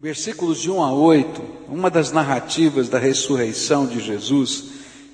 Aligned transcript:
Versículos 0.00 0.60
de 0.60 0.70
1 0.70 0.82
a 0.82 0.92
8, 0.92 1.42
uma 1.68 1.88
das 1.88 2.10
narrativas 2.10 2.88
da 2.88 2.98
ressurreição 2.98 3.86
de 3.86 4.00
Jesus, 4.00 4.64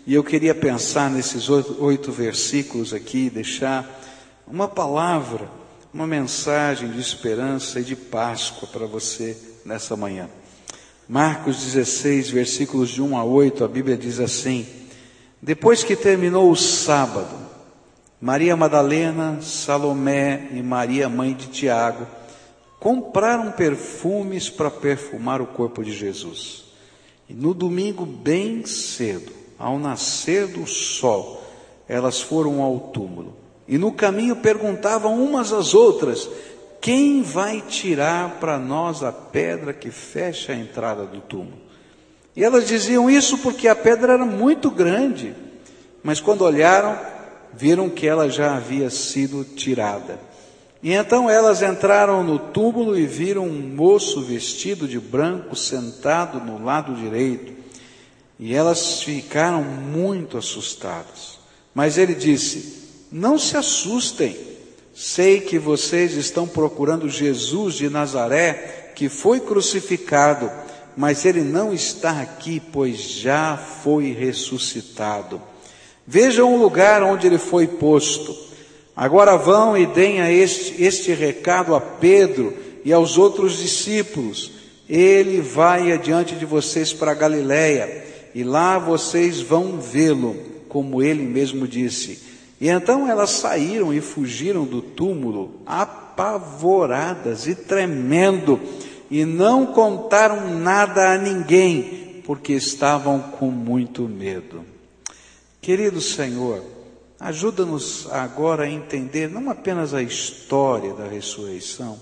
e 0.06 0.14
eu 0.14 0.24
queria 0.24 0.54
pensar 0.54 1.10
nesses 1.10 1.48
oito 1.50 2.10
versículos 2.10 2.94
aqui, 2.94 3.28
deixar 3.28 3.86
uma 4.46 4.66
palavra, 4.66 5.48
uma 5.92 6.06
mensagem 6.06 6.90
de 6.90 6.98
esperança 6.98 7.78
e 7.78 7.84
de 7.84 7.94
Páscoa 7.94 8.66
para 8.72 8.86
você 8.86 9.36
nessa 9.66 9.94
manhã. 9.96 10.28
Marcos 11.06 11.62
16, 11.62 12.30
versículos 12.30 12.88
de 12.88 13.02
1 13.02 13.18
a 13.18 13.22
8, 13.22 13.62
a 13.62 13.68
Bíblia 13.68 13.98
diz 13.98 14.18
assim: 14.18 14.66
Depois 15.42 15.84
que 15.84 15.94
terminou 15.94 16.50
o 16.50 16.56
sábado, 16.56 17.36
Maria 18.18 18.56
Madalena, 18.56 19.40
Salomé 19.42 20.48
e 20.52 20.62
Maria, 20.62 21.08
mãe 21.08 21.34
de 21.34 21.48
Tiago, 21.48 22.06
compraram 22.80 23.52
perfumes 23.52 24.48
para 24.48 24.70
perfumar 24.70 25.42
o 25.42 25.46
corpo 25.46 25.84
de 25.84 25.92
Jesus. 25.92 26.64
E 27.28 27.34
no 27.34 27.52
domingo, 27.52 28.06
bem 28.06 28.64
cedo, 28.64 29.30
ao 29.58 29.78
nascer 29.78 30.46
do 30.48 30.66
sol, 30.66 31.44
elas 31.86 32.20
foram 32.20 32.62
ao 32.62 32.80
túmulo. 32.80 33.36
E 33.68 33.76
no 33.76 33.92
caminho 33.92 34.34
perguntavam 34.36 35.22
umas 35.22 35.52
às 35.52 35.74
outras: 35.74 36.28
Quem 36.80 37.22
vai 37.22 37.60
tirar 37.60 38.40
para 38.40 38.58
nós 38.58 39.04
a 39.04 39.12
pedra 39.12 39.74
que 39.74 39.90
fecha 39.90 40.52
a 40.52 40.56
entrada 40.56 41.04
do 41.04 41.20
túmulo? 41.20 41.60
E 42.34 42.42
elas 42.42 42.66
diziam 42.66 43.10
isso 43.10 43.38
porque 43.38 43.68
a 43.68 43.76
pedra 43.76 44.14
era 44.14 44.24
muito 44.24 44.70
grande. 44.70 45.34
Mas 46.02 46.20
quando 46.20 46.42
olharam, 46.42 46.98
viram 47.52 47.90
que 47.90 48.06
ela 48.06 48.30
já 48.30 48.56
havia 48.56 48.88
sido 48.88 49.44
tirada. 49.44 50.29
E 50.82 50.92
então 50.92 51.28
elas 51.28 51.60
entraram 51.60 52.22
no 52.22 52.38
túmulo 52.38 52.98
e 52.98 53.06
viram 53.06 53.44
um 53.44 53.60
moço 53.60 54.22
vestido 54.22 54.88
de 54.88 54.98
branco 54.98 55.54
sentado 55.54 56.40
no 56.40 56.64
lado 56.64 56.94
direito. 56.94 57.52
E 58.38 58.54
elas 58.54 59.02
ficaram 59.02 59.62
muito 59.62 60.38
assustadas. 60.38 61.38
Mas 61.74 61.98
ele 61.98 62.14
disse: 62.14 62.88
Não 63.12 63.38
se 63.38 63.56
assustem. 63.56 64.36
Sei 64.94 65.40
que 65.40 65.58
vocês 65.58 66.14
estão 66.14 66.46
procurando 66.46 67.08
Jesus 67.08 67.74
de 67.74 67.88
Nazaré, 67.88 68.92
que 68.94 69.08
foi 69.08 69.40
crucificado, 69.40 70.50
mas 70.96 71.24
ele 71.24 71.42
não 71.42 71.72
está 71.72 72.20
aqui, 72.20 72.60
pois 72.60 73.00
já 73.00 73.56
foi 73.56 74.12
ressuscitado. 74.12 75.40
Vejam 76.06 76.52
o 76.52 76.58
lugar 76.58 77.02
onde 77.02 77.26
ele 77.26 77.38
foi 77.38 77.66
posto. 77.66 78.49
Agora 78.94 79.36
vão 79.36 79.76
e 79.76 79.86
deem 79.86 80.20
a 80.20 80.30
este, 80.30 80.82
este 80.82 81.12
recado 81.12 81.74
a 81.74 81.80
Pedro 81.80 82.54
e 82.84 82.92
aos 82.92 83.16
outros 83.16 83.58
discípulos. 83.58 84.52
Ele 84.88 85.40
vai 85.40 85.92
adiante 85.92 86.34
de 86.34 86.44
vocês 86.44 86.92
para 86.92 87.14
Galiléia 87.14 88.04
e 88.34 88.42
lá 88.42 88.78
vocês 88.78 89.40
vão 89.40 89.78
vê-lo, 89.78 90.36
como 90.68 91.02
ele 91.02 91.22
mesmo 91.22 91.66
disse. 91.66 92.30
E 92.60 92.68
então 92.68 93.08
elas 93.08 93.30
saíram 93.30 93.92
e 93.92 94.00
fugiram 94.00 94.64
do 94.64 94.82
túmulo, 94.82 95.60
apavoradas 95.64 97.46
e 97.46 97.54
tremendo, 97.54 98.60
e 99.10 99.24
não 99.24 99.66
contaram 99.66 100.58
nada 100.58 101.12
a 101.12 101.18
ninguém, 101.18 102.22
porque 102.24 102.52
estavam 102.52 103.18
com 103.20 103.46
muito 103.46 104.02
medo. 104.02 104.64
Querido 105.60 106.00
Senhor, 106.00 106.62
Ajuda-nos 107.20 108.10
agora 108.10 108.64
a 108.64 108.70
entender 108.70 109.28
não 109.28 109.50
apenas 109.50 109.92
a 109.92 110.02
história 110.02 110.94
da 110.94 111.06
ressurreição, 111.06 112.00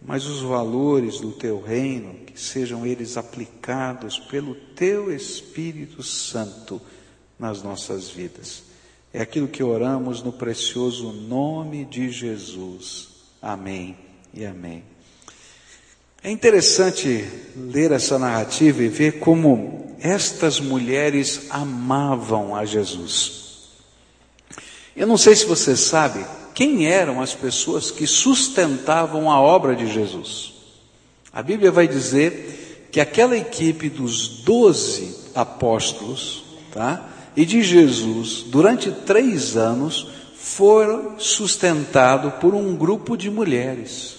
mas 0.00 0.26
os 0.26 0.42
valores 0.42 1.18
do 1.18 1.32
teu 1.32 1.60
reino, 1.60 2.14
que 2.24 2.40
sejam 2.40 2.86
eles 2.86 3.16
aplicados 3.16 4.20
pelo 4.20 4.54
teu 4.54 5.12
Espírito 5.12 6.04
Santo 6.04 6.80
nas 7.36 7.64
nossas 7.64 8.10
vidas. 8.10 8.62
É 9.12 9.20
aquilo 9.20 9.48
que 9.48 9.62
oramos 9.62 10.22
no 10.22 10.32
precioso 10.32 11.12
nome 11.12 11.84
de 11.84 12.08
Jesus. 12.08 13.08
Amém 13.42 13.96
e 14.32 14.46
amém. 14.46 14.84
É 16.22 16.30
interessante 16.30 17.28
ler 17.56 17.90
essa 17.90 18.20
narrativa 18.20 18.84
e 18.84 18.88
ver 18.88 19.18
como 19.18 19.96
estas 19.98 20.60
mulheres 20.60 21.50
amavam 21.50 22.54
a 22.54 22.64
Jesus. 22.64 23.41
Eu 24.96 25.06
não 25.06 25.16
sei 25.16 25.34
se 25.34 25.46
você 25.46 25.76
sabe 25.76 26.24
quem 26.54 26.86
eram 26.86 27.20
as 27.20 27.34
pessoas 27.34 27.90
que 27.90 28.06
sustentavam 28.06 29.30
a 29.30 29.40
obra 29.40 29.74
de 29.74 29.86
Jesus. 29.86 30.52
A 31.32 31.42
Bíblia 31.42 31.70
vai 31.70 31.88
dizer 31.88 32.88
que 32.92 33.00
aquela 33.00 33.36
equipe 33.36 33.88
dos 33.88 34.42
doze 34.42 35.16
apóstolos, 35.34 36.44
tá? 36.70 37.08
E 37.34 37.46
de 37.46 37.62
Jesus, 37.62 38.44
durante 38.46 38.90
três 38.90 39.56
anos, 39.56 40.08
foram 40.36 41.18
sustentado 41.18 42.32
por 42.32 42.54
um 42.54 42.76
grupo 42.76 43.16
de 43.16 43.30
mulheres. 43.30 44.16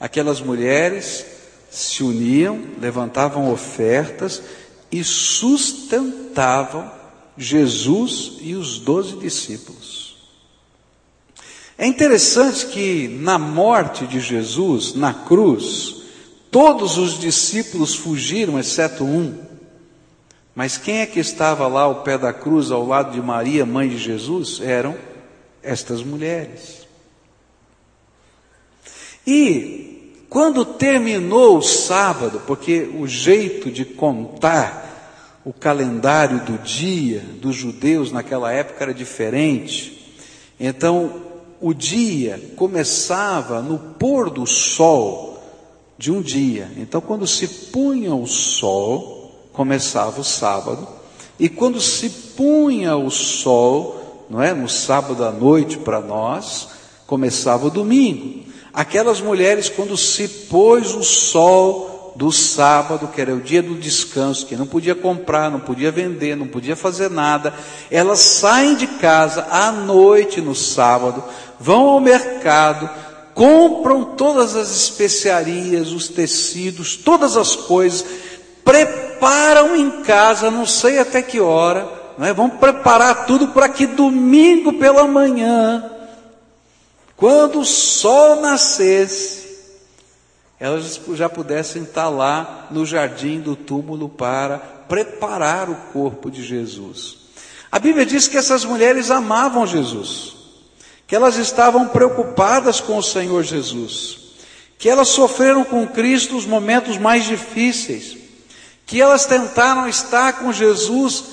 Aquelas 0.00 0.40
mulheres 0.40 1.26
se 1.70 2.02
uniam, 2.02 2.60
levantavam 2.80 3.52
ofertas 3.52 4.42
e 4.90 5.04
sustentavam 5.04 6.90
Jesus 7.36 8.38
e 8.40 8.54
os 8.54 8.78
doze 8.78 9.16
discípulos. 9.16 10.16
É 11.78 11.86
interessante 11.86 12.66
que 12.66 13.08
na 13.08 13.38
morte 13.38 14.06
de 14.06 14.20
Jesus, 14.20 14.94
na 14.94 15.12
cruz, 15.12 16.02
todos 16.50 16.98
os 16.98 17.18
discípulos 17.18 17.94
fugiram, 17.94 18.58
exceto 18.58 19.04
um. 19.04 19.36
Mas 20.54 20.76
quem 20.76 20.98
é 20.98 21.06
que 21.06 21.18
estava 21.18 21.66
lá 21.66 21.82
ao 21.82 22.02
pé 22.02 22.18
da 22.18 22.32
cruz, 22.32 22.70
ao 22.70 22.86
lado 22.86 23.12
de 23.12 23.22
Maria, 23.22 23.64
mãe 23.64 23.88
de 23.88 23.96
Jesus? 23.96 24.60
Eram 24.60 24.96
estas 25.62 26.02
mulheres. 26.02 26.86
E 29.26 30.14
quando 30.28 30.64
terminou 30.64 31.58
o 31.58 31.62
sábado, 31.62 32.42
porque 32.46 32.90
o 32.98 33.06
jeito 33.06 33.70
de 33.70 33.84
contar 33.84 34.91
o 35.44 35.52
calendário 35.52 36.40
do 36.44 36.58
dia 36.58 37.20
dos 37.40 37.56
judeus 37.56 38.12
naquela 38.12 38.52
época 38.52 38.84
era 38.84 38.94
diferente. 38.94 40.14
Então, 40.58 41.22
o 41.60 41.74
dia 41.74 42.40
começava 42.56 43.60
no 43.60 43.78
pôr 43.78 44.30
do 44.30 44.46
sol 44.46 45.42
de 45.98 46.10
um 46.10 46.20
dia. 46.20 46.70
Então, 46.76 47.00
quando 47.00 47.26
se 47.26 47.46
punha 47.46 48.14
o 48.14 48.26
sol, 48.26 49.48
começava 49.52 50.20
o 50.20 50.24
sábado. 50.24 50.86
E 51.38 51.48
quando 51.48 51.80
se 51.80 52.08
punha 52.36 52.96
o 52.96 53.10
sol, 53.10 54.26
não 54.30 54.40
é, 54.40 54.54
no 54.54 54.68
sábado 54.68 55.24
à 55.24 55.30
noite 55.30 55.76
para 55.78 56.00
nós, 56.00 56.68
começava 57.06 57.66
o 57.66 57.70
domingo. 57.70 58.44
Aquelas 58.72 59.20
mulheres, 59.20 59.68
quando 59.68 59.96
se 59.96 60.26
pôs 60.28 60.94
o 60.94 61.02
sol, 61.02 61.91
do 62.14 62.30
sábado, 62.30 63.08
que 63.08 63.20
era 63.20 63.34
o 63.34 63.40
dia 63.40 63.62
do 63.62 63.74
descanso, 63.74 64.46
que 64.46 64.56
não 64.56 64.66
podia 64.66 64.94
comprar, 64.94 65.50
não 65.50 65.60
podia 65.60 65.90
vender, 65.90 66.36
não 66.36 66.46
podia 66.46 66.76
fazer 66.76 67.10
nada, 67.10 67.54
elas 67.90 68.18
saem 68.18 68.74
de 68.74 68.86
casa 68.86 69.46
à 69.50 69.72
noite 69.72 70.40
no 70.40 70.54
sábado, 70.54 71.22
vão 71.58 71.88
ao 71.88 72.00
mercado, 72.00 72.88
compram 73.34 74.04
todas 74.04 74.54
as 74.54 74.70
especiarias, 74.70 75.90
os 75.90 76.08
tecidos, 76.08 76.96
todas 76.96 77.36
as 77.36 77.56
coisas, 77.56 78.04
preparam 78.64 79.74
em 79.74 80.02
casa, 80.02 80.50
não 80.50 80.66
sei 80.66 80.98
até 80.98 81.22
que 81.22 81.40
hora, 81.40 81.88
não 82.18 82.26
é? 82.26 82.32
vão 82.32 82.50
preparar 82.50 83.26
tudo 83.26 83.48
para 83.48 83.68
que 83.68 83.86
domingo 83.86 84.74
pela 84.74 85.06
manhã, 85.08 85.90
quando 87.16 87.60
o 87.60 87.64
sol 87.64 88.40
nascesse, 88.40 89.41
elas 90.62 91.00
já 91.14 91.28
pudessem 91.28 91.82
estar 91.82 92.08
lá 92.08 92.68
no 92.70 92.86
jardim 92.86 93.40
do 93.40 93.56
túmulo 93.56 94.08
para 94.08 94.58
preparar 94.58 95.68
o 95.68 95.74
corpo 95.92 96.30
de 96.30 96.40
Jesus. 96.40 97.16
A 97.68 97.80
Bíblia 97.80 98.06
diz 98.06 98.28
que 98.28 98.36
essas 98.36 98.64
mulheres 98.64 99.10
amavam 99.10 99.66
Jesus, 99.66 100.36
que 101.04 101.16
elas 101.16 101.36
estavam 101.36 101.88
preocupadas 101.88 102.80
com 102.80 102.96
o 102.96 103.02
Senhor 103.02 103.42
Jesus, 103.42 104.18
que 104.78 104.88
elas 104.88 105.08
sofreram 105.08 105.64
com 105.64 105.84
Cristo 105.84 106.36
os 106.36 106.46
momentos 106.46 106.96
mais 106.96 107.24
difíceis, 107.24 108.16
que 108.86 109.02
elas 109.02 109.26
tentaram 109.26 109.88
estar 109.88 110.34
com 110.34 110.52
Jesus 110.52 111.24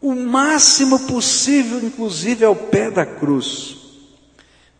o 0.00 0.16
máximo 0.16 0.98
possível, 0.98 1.78
inclusive 1.78 2.44
ao 2.44 2.56
pé 2.56 2.90
da 2.90 3.06
cruz. 3.06 3.76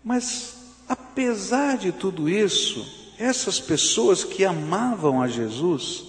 Mas, 0.03 0.55
apesar 0.89 1.77
de 1.77 1.93
tudo 1.93 2.29
isso, 2.29 3.06
essas 3.19 3.61
pessoas 3.61 4.25
que 4.25 4.45
amavam 4.45 5.23
a 5.23 5.29
Jesus 5.29 6.05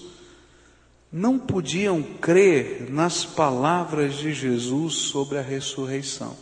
não 1.12 1.40
podiam 1.40 2.04
crer 2.04 2.90
nas 2.90 3.24
palavras 3.24 4.16
de 4.16 4.34
Jesus 4.34 4.94
sobre 4.96 5.38
a 5.38 5.42
ressurreição. 5.42 6.36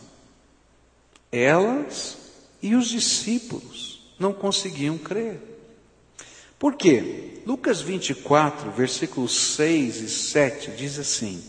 Elas 1.31 2.17
e 2.61 2.75
os 2.75 2.87
discípulos 2.87 4.01
não 4.19 4.33
conseguiam 4.33 4.97
crer. 4.97 5.39
Por 6.57 6.75
quê? 6.75 7.41
Lucas 7.45 7.81
24, 7.81 8.71
versículos 8.71 9.55
6 9.55 10.01
e 10.01 10.09
7 10.09 10.71
diz 10.71 10.97
assim: 10.97 11.43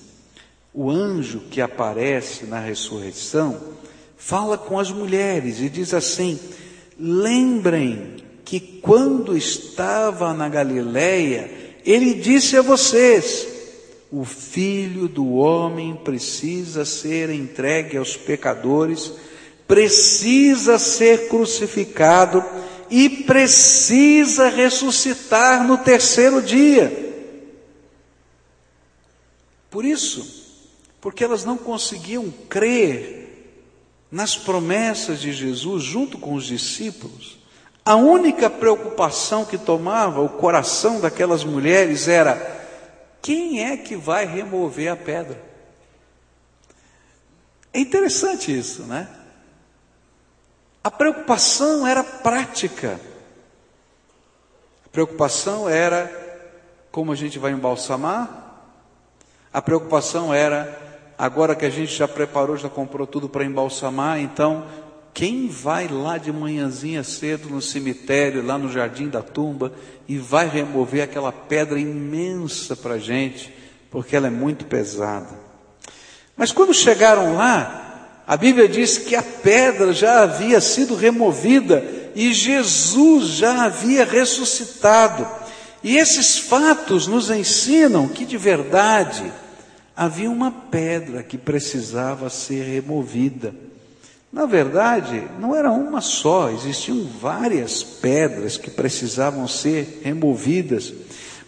O 0.75 0.91
anjo 0.91 1.41
que 1.51 1.61
aparece 1.61 2.45
na 2.45 2.61
ressurreição 2.61 3.75
fala 4.17 4.59
com 4.59 4.79
as 4.79 4.91
mulheres 4.91 5.61
e 5.61 5.71
diz 5.71 5.95
assim: 5.95 6.39
Lembrem 6.99 8.26
que 8.47 8.61
quando 8.61 9.37
estava 9.37 10.33
na 10.33 10.49
Galileia, 10.49 11.51
ele 11.85 12.15
disse 12.15 12.57
a 12.57 12.63
vocês: 12.63 13.47
o 14.11 14.25
filho 14.25 15.09
do 15.09 15.35
homem 15.35 15.97
precisa 15.97 16.85
ser 16.85 17.29
entregue 17.29 17.97
aos 17.97 18.17
pecadores, 18.17 19.13
precisa 19.67 20.79
ser 20.79 21.29
crucificado 21.29 22.43
e 22.89 23.09
precisa 23.25 24.49
ressuscitar 24.49 25.67
no 25.67 25.79
terceiro 25.79 26.41
dia. 26.41 27.05
Por 29.69 29.85
isso, 29.85 30.47
porque 31.01 31.25
elas 31.25 31.45
não 31.45 31.59
conseguiam 31.59 32.33
crer 32.49 33.25
nas 34.09 34.37
promessas 34.37 35.21
de 35.21 35.33
Jesus 35.33 35.83
junto 35.83 36.17
com 36.17 36.35
os 36.35 36.45
discípulos, 36.47 37.45
a 37.87 37.95
única 37.95 38.51
preocupação 38.51 39.45
que 39.45 39.57
tomava 39.57 40.21
o 40.21 40.29
coração 40.29 41.01
daquelas 41.01 41.45
mulheres 41.45 42.09
era: 42.09 42.35
quem 43.23 43.65
é 43.65 43.77
que 43.77 43.95
vai 43.95 44.27
remover 44.27 44.91
a 44.91 44.97
pedra? 44.97 45.41
É 47.73 47.79
interessante 47.79 48.57
isso, 48.57 48.83
né? 48.83 49.09
A 50.83 50.91
preocupação 50.91 51.87
era 51.87 52.03
prática. 52.03 53.01
A 54.85 54.89
preocupação 54.89 55.69
era 55.69 56.11
como 56.91 57.13
a 57.13 57.17
gente 57.17 57.39
vai 57.39 57.53
embalsamar. 57.53 58.59
A 59.53 59.63
preocupação 59.63 60.35
era 60.35 60.77
agora 61.17 61.55
que 61.55 61.65
a 61.65 61.71
gente 61.71 61.95
já 61.95 62.09
preparou, 62.09 62.57
já 62.57 62.69
comprou 62.69 63.07
tudo 63.07 63.29
para 63.29 63.45
embalsamar, 63.45 64.19
então 64.19 64.67
quem 65.17 65.49
vai 65.49 65.89
lá 65.89 66.19
de 66.19 66.31
manhãzinha 66.31 67.03
cedo 67.03 67.49
no 67.49 67.63
cemitério, 67.63 68.45
lá 68.45 68.59
no 68.59 68.71
jardim 68.71 69.09
da 69.09 69.23
tumba, 69.23 69.73
e 70.07 70.19
vai 70.19 70.47
remover 70.47 71.03
aquela 71.03 71.33
pedra 71.33 71.81
imensa 71.81 72.77
para 72.77 72.97
a 72.97 72.99
gente, 72.99 73.51
porque 73.91 74.15
ela 74.15 74.27
é 74.27 74.31
muito 74.31 74.67
pesada. 74.67 75.31
Mas 76.37 76.53
quando 76.53 76.75
chegaram 76.75 77.35
lá, 77.35 78.25
a 78.27 78.37
Bíblia 78.37 78.69
diz 78.69 78.99
que 78.99 79.17
a 79.17 79.23
pedra 79.23 79.91
já 79.95 80.23
havia 80.23 80.61
sido 80.61 80.95
removida 80.95 81.83
e 82.15 82.35
Jesus 82.35 83.29
já 83.29 83.65
havia 83.65 84.05
ressuscitado. 84.05 85.27
E 85.83 85.97
esses 85.97 86.37
fatos 86.37 87.07
nos 87.07 87.31
ensinam 87.31 88.07
que 88.07 88.27
de 88.27 88.37
verdade 88.37 89.33
havia 89.97 90.31
uma 90.31 90.51
pedra 90.51 91.23
que 91.23 91.39
precisava 91.39 92.29
ser 92.29 92.65
removida. 92.65 93.66
Na 94.37 94.45
verdade, 94.45 95.27
não 95.41 95.57
era 95.57 95.71
uma 95.71 96.03
só, 96.03 96.51
existiam 96.51 97.09
várias 97.19 97.83
pedras 97.83 98.59
que 98.59 98.71
precisavam 98.71 99.49
ser 99.49 100.03
removidas. 100.05 100.93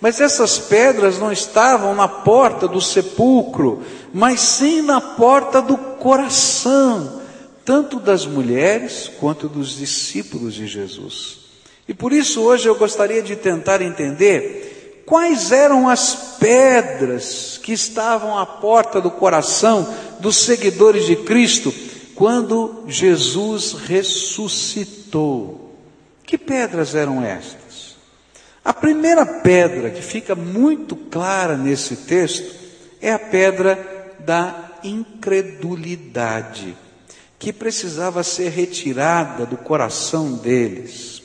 Mas 0.01 0.23
essas 0.23 0.57
pedras 0.59 1.19
não 1.19 1.31
estavam 1.31 1.95
na 1.95 2.09
porta 2.09 2.67
do 2.67 2.81
sepulcro, 2.81 3.83
mas 4.11 4.41
sim 4.41 4.81
na 4.81 5.03
porta 5.03 5.61
do 5.61 5.77
coração, 5.77 7.21
tanto 7.63 8.01
das 8.01 8.25
mulheres 8.25 9.11
quanto 9.21 9.51
dos 9.51 9.77
discípulos 9.77 10.55
de 10.55 10.67
Jesus. 10.67 11.41
E 11.87 11.93
por 11.93 12.11
isso 12.11 12.41
hoje 12.41 12.71
eu 12.71 12.75
gostaria 12.75 13.23
de 13.23 13.37
tentar 13.37 13.83
entender 13.83 15.03
quais 15.05 15.53
eram 15.53 15.91
as 15.91 16.37
pedras 16.41 17.61
que 17.63 17.75
estavam 17.75 18.39
à 18.39 18.47
porta 18.47 18.99
do 18.99 19.11
coração 19.11 19.87
dos 20.21 20.37
seguidores 20.37 21.05
de 21.05 21.17
Cristo 21.17 21.71
quando 22.19 22.83
Jesus 22.89 23.75
ressuscitou. 23.75 25.73
Que 26.25 26.37
pedras 26.37 26.97
eram 26.97 27.25
estas? 27.25 27.95
A 28.65 28.75
primeira 28.75 29.25
pedra 29.25 29.89
que 29.89 30.03
fica 30.03 30.35
muito 30.35 30.97
clara 30.97 31.57
nesse 31.57 31.95
texto 31.95 32.57
é 33.01 33.13
a 33.13 33.21
pedra 33.21 34.17
da 34.19 34.81
incredulidade, 34.83 36.77
que 37.39 37.53
precisava 37.53 38.25
ser 38.25 38.49
retirada 38.49 39.47
do 39.47 39.57
coração 39.57 40.33
deles. 40.33 41.23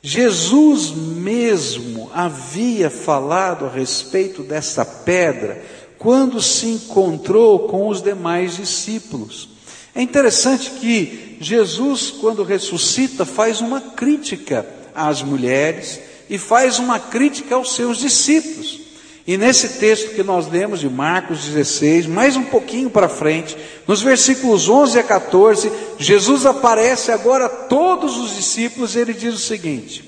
Jesus 0.00 0.92
mesmo 0.92 2.10
havia 2.14 2.88
falado 2.88 3.66
a 3.66 3.70
respeito 3.70 4.42
dessa 4.42 4.82
pedra 4.82 5.62
quando 5.98 6.40
se 6.40 6.68
encontrou 6.68 7.68
com 7.68 7.86
os 7.88 8.00
demais 8.00 8.56
discípulos. 8.56 9.55
É 9.96 10.02
interessante 10.02 10.72
que 10.72 11.38
Jesus, 11.40 12.10
quando 12.10 12.42
ressuscita, 12.42 13.24
faz 13.24 13.62
uma 13.62 13.80
crítica 13.80 14.66
às 14.94 15.22
mulheres 15.22 15.98
e 16.28 16.36
faz 16.36 16.78
uma 16.78 17.00
crítica 17.00 17.54
aos 17.54 17.74
seus 17.74 17.96
discípulos. 17.96 18.78
E 19.26 19.38
nesse 19.38 19.80
texto 19.80 20.14
que 20.14 20.22
nós 20.22 20.48
lemos 20.48 20.80
de 20.80 20.88
Marcos 20.90 21.46
16, 21.46 22.04
mais 22.06 22.36
um 22.36 22.42
pouquinho 22.42 22.90
para 22.90 23.08
frente, 23.08 23.56
nos 23.88 24.02
versículos 24.02 24.68
11 24.68 24.98
a 24.98 25.02
14, 25.02 25.72
Jesus 25.98 26.44
aparece 26.44 27.10
agora 27.10 27.46
a 27.46 27.48
todos 27.48 28.18
os 28.18 28.36
discípulos 28.36 28.94
e 28.94 28.98
ele 28.98 29.14
diz 29.14 29.32
o 29.32 29.38
seguinte: 29.38 30.04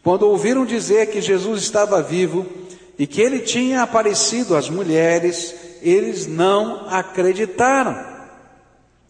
Quando 0.00 0.22
ouviram 0.28 0.64
dizer 0.64 1.08
que 1.08 1.20
Jesus 1.20 1.60
estava 1.60 2.00
vivo 2.00 2.46
e 2.96 3.04
que 3.04 3.20
ele 3.20 3.40
tinha 3.40 3.82
aparecido 3.82 4.54
às 4.54 4.70
mulheres, 4.70 5.56
eles 5.82 6.28
não 6.28 6.86
acreditaram. 6.88 8.07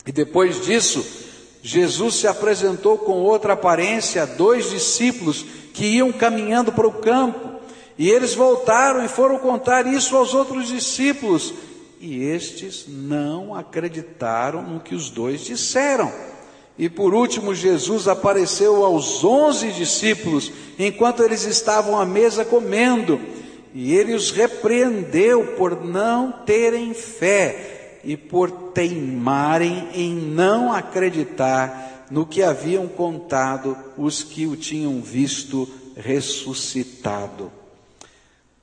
E 0.09 0.13
depois 0.13 0.65
disso, 0.65 1.05
Jesus 1.63 2.15
se 2.15 2.27
apresentou 2.27 2.97
com 2.97 3.21
outra 3.21 3.53
aparência 3.53 4.23
a 4.23 4.25
dois 4.25 4.71
discípulos 4.71 5.45
que 5.75 5.85
iam 5.85 6.11
caminhando 6.11 6.73
para 6.73 6.89
o 6.89 6.93
campo. 6.93 7.61
E 7.99 8.09
eles 8.09 8.35
voltaram 8.35 9.05
e 9.05 9.09
foram 9.09 9.39
contar 9.39 9.87
isso 9.87 10.17
aos 10.17 10.33
outros 10.33 10.69
discípulos. 10.69 11.53
E 12.01 12.25
estes 12.25 12.87
não 12.89 13.55
acreditaram 13.55 14.63
no 14.63 14.81
que 14.81 14.95
os 14.95 15.11
dois 15.11 15.43
disseram. 15.43 16.11
E 16.79 16.89
por 16.89 17.13
último, 17.13 17.55
Jesus 17.55 18.09
apareceu 18.09 18.87
aos 18.87 19.23
onze 19.23 19.73
discípulos 19.73 20.51
enquanto 20.79 21.23
eles 21.23 21.45
estavam 21.45 22.01
à 22.01 22.07
mesa 22.07 22.47
comendo. 22.47 23.21
E 23.75 23.95
ele 23.95 24.15
os 24.15 24.31
repreendeu 24.31 25.49
por 25.59 25.85
não 25.85 26.33
terem 26.33 26.95
fé 26.95 27.78
e 28.05 28.17
por 28.17 28.51
teimarem 28.73 29.89
em 29.93 30.15
não 30.15 30.73
acreditar 30.73 32.07
no 32.11 32.27
que 32.27 32.43
haviam 32.43 32.89
contado 32.89 33.77
os 33.97 34.23
que 34.23 34.47
o 34.47 34.57
tinham 34.57 35.01
visto 35.01 35.69
ressuscitado. 35.97 37.53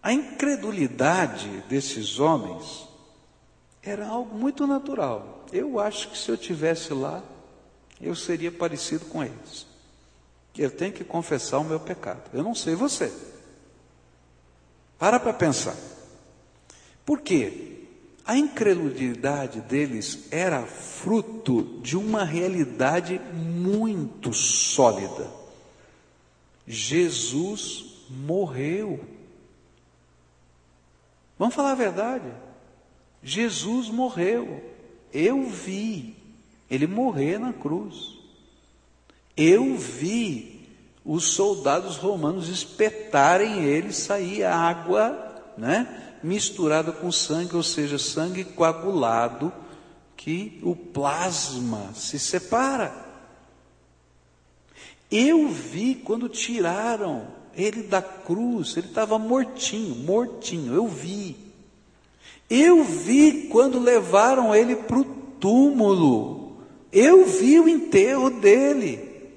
A 0.01 0.13
incredulidade 0.13 1.49
desses 1.67 2.19
homens 2.19 2.87
era 3.81 4.07
algo 4.07 4.37
muito 4.37 4.65
natural. 4.65 5.45
Eu 5.51 5.79
acho 5.79 6.09
que 6.09 6.17
se 6.17 6.29
eu 6.29 6.37
tivesse 6.37 6.93
lá, 6.93 7.23
eu 8.01 8.15
seria 8.15 8.51
parecido 8.51 9.05
com 9.05 9.23
eles. 9.23 9.65
Eu 10.57 10.71
tenho 10.71 10.93
que 10.93 11.03
confessar 11.03 11.59
o 11.59 11.63
meu 11.63 11.79
pecado. 11.79 12.21
Eu 12.33 12.43
não 12.43 12.55
sei 12.55 12.75
você. 12.75 13.11
Para 14.97 15.19
para 15.19 15.33
pensar. 15.33 15.75
Por 17.05 17.21
quê? 17.21 17.84
A 18.25 18.35
incredulidade 18.35 19.61
deles 19.61 20.27
era 20.31 20.65
fruto 20.65 21.79
de 21.83 21.95
uma 21.95 22.23
realidade 22.23 23.19
muito 23.33 24.33
sólida. 24.33 25.29
Jesus 26.65 27.85
morreu. 28.09 29.05
Vamos 31.37 31.53
falar 31.53 31.73
a 31.73 31.75
verdade. 31.75 32.31
Jesus 33.21 33.89
morreu. 33.89 34.63
Eu 35.13 35.43
vi 35.43 36.15
ele 36.69 36.87
morrer 36.87 37.37
na 37.37 37.53
cruz. 37.53 38.17
Eu 39.37 39.75
vi 39.75 40.67
os 41.03 41.25
soldados 41.27 41.97
romanos 41.97 42.49
espetarem 42.49 43.63
ele, 43.63 43.93
sair 43.93 44.43
água, 44.43 45.43
né? 45.55 46.04
Misturado 46.25 46.91
com 46.91 47.11
sangue, 47.11 47.55
ou 47.55 47.61
seja, 47.61 47.99
sangue 47.99 48.43
coagulado, 48.43 49.53
que 50.17 50.59
o 50.63 50.75
plasma 50.75 51.91
se 51.93 52.17
separa. 52.17 52.93
Eu 55.11 55.47
vi 55.47 55.93
quando 55.93 56.27
tiraram 56.27 57.27
ele 57.55 57.83
da 57.83 58.01
cruz, 58.01 58.75
ele 58.75 58.87
estava 58.87 59.19
mortinho, 59.19 59.95
mortinho, 59.95 60.73
eu 60.73 60.87
vi. 60.87 61.37
Eu 62.49 62.83
vi 62.83 63.47
quando 63.51 63.79
levaram 63.79 64.53
ele 64.53 64.75
para 64.75 64.97
o 64.97 65.05
túmulo, 65.39 66.57
eu 66.91 67.25
vi 67.25 67.59
o 67.59 67.69
enterro 67.69 68.31
dele. 68.31 69.29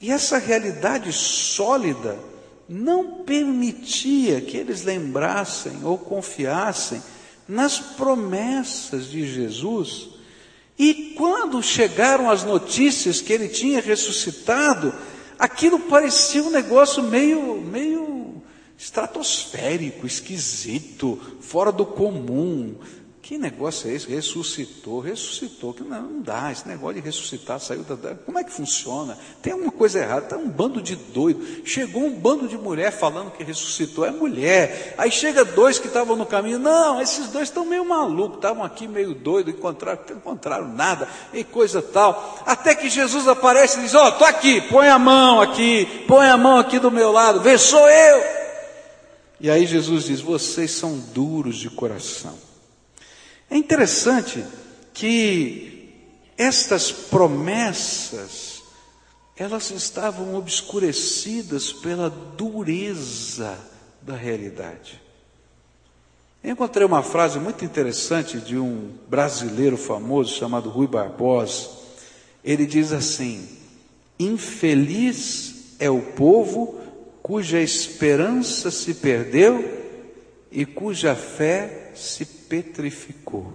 E 0.00 0.12
essa 0.12 0.38
realidade 0.38 1.12
sólida 1.12 2.16
não 2.68 3.22
permitia 3.24 4.40
que 4.40 4.56
eles 4.56 4.82
lembrassem 4.82 5.84
ou 5.84 5.96
confiassem 5.96 7.02
nas 7.48 7.78
promessas 7.78 9.08
de 9.08 9.26
Jesus. 9.26 10.08
E 10.78 11.14
quando 11.16 11.62
chegaram 11.62 12.28
as 12.28 12.44
notícias 12.44 13.20
que 13.20 13.32
ele 13.32 13.48
tinha 13.48 13.80
ressuscitado, 13.80 14.92
aquilo 15.38 15.78
parecia 15.78 16.42
um 16.42 16.50
negócio 16.50 17.02
meio, 17.02 17.60
meio 17.60 18.42
estratosférico, 18.76 20.06
esquisito, 20.06 21.18
fora 21.40 21.72
do 21.72 21.86
comum. 21.86 22.74
Que 23.26 23.36
negócio 23.36 23.90
é 23.90 23.94
esse? 23.94 24.08
Ressuscitou, 24.08 25.00
ressuscitou. 25.00 25.74
Não, 25.80 26.00
não 26.00 26.22
dá, 26.22 26.52
esse 26.52 26.68
negócio 26.68 26.94
de 26.94 27.00
ressuscitar 27.00 27.58
saiu 27.58 27.82
da. 27.82 28.14
Como 28.14 28.38
é 28.38 28.44
que 28.44 28.52
funciona? 28.52 29.18
Tem 29.42 29.52
alguma 29.52 29.72
coisa 29.72 29.98
errada, 29.98 30.26
está 30.26 30.36
um 30.36 30.48
bando 30.48 30.80
de 30.80 30.94
doido. 30.94 31.44
Chegou 31.64 32.04
um 32.04 32.12
bando 32.12 32.46
de 32.46 32.56
mulher 32.56 32.92
falando 32.92 33.32
que 33.32 33.42
ressuscitou, 33.42 34.06
é 34.06 34.12
mulher. 34.12 34.94
Aí 34.96 35.10
chega 35.10 35.44
dois 35.44 35.76
que 35.76 35.88
estavam 35.88 36.14
no 36.14 36.24
caminho, 36.24 36.60
não, 36.60 37.02
esses 37.02 37.26
dois 37.26 37.48
estão 37.48 37.66
meio 37.66 37.84
malucos, 37.84 38.36
estavam 38.36 38.62
aqui 38.62 38.86
meio 38.86 39.12
doidos, 39.12 39.52
encontraram, 39.52 39.98
encontraram 40.08 40.68
nada, 40.68 41.08
e 41.34 41.42
coisa 41.42 41.82
tal. 41.82 42.38
Até 42.46 42.76
que 42.76 42.88
Jesus 42.88 43.26
aparece 43.26 43.80
e 43.80 43.82
diz: 43.82 43.94
Ó, 43.96 44.04
oh, 44.04 44.08
estou 44.10 44.26
aqui, 44.28 44.60
põe 44.60 44.86
a 44.86 45.00
mão 45.00 45.40
aqui, 45.40 46.04
põe 46.06 46.28
a 46.28 46.36
mão 46.36 46.58
aqui 46.58 46.78
do 46.78 46.92
meu 46.92 47.10
lado, 47.10 47.40
vê, 47.40 47.58
sou 47.58 47.90
eu. 47.90 48.22
E 49.40 49.50
aí 49.50 49.66
Jesus 49.66 50.04
diz: 50.04 50.20
vocês 50.20 50.70
são 50.70 50.96
duros 51.12 51.56
de 51.56 51.68
coração. 51.68 52.45
É 53.50 53.56
interessante 53.56 54.44
que 54.92 55.92
estas 56.36 56.90
promessas, 56.90 58.62
elas 59.36 59.70
estavam 59.70 60.34
obscurecidas 60.34 61.72
pela 61.72 62.10
dureza 62.10 63.58
da 64.02 64.16
realidade. 64.16 65.00
Eu 66.42 66.52
encontrei 66.52 66.86
uma 66.86 67.02
frase 67.02 67.38
muito 67.38 67.64
interessante 67.64 68.38
de 68.38 68.56
um 68.56 68.92
brasileiro 69.08 69.76
famoso 69.76 70.34
chamado 70.34 70.68
Rui 70.68 70.86
Barbosa. 70.86 71.68
Ele 72.44 72.66
diz 72.66 72.92
assim: 72.92 73.48
Infeliz 74.18 75.74
é 75.78 75.90
o 75.90 76.00
povo 76.00 76.80
cuja 77.22 77.60
esperança 77.60 78.70
se 78.70 78.94
perdeu 78.94 79.82
e 80.52 80.64
cuja 80.64 81.16
fé 81.16 81.90
se 81.94 82.35
petrificou. 82.48 83.52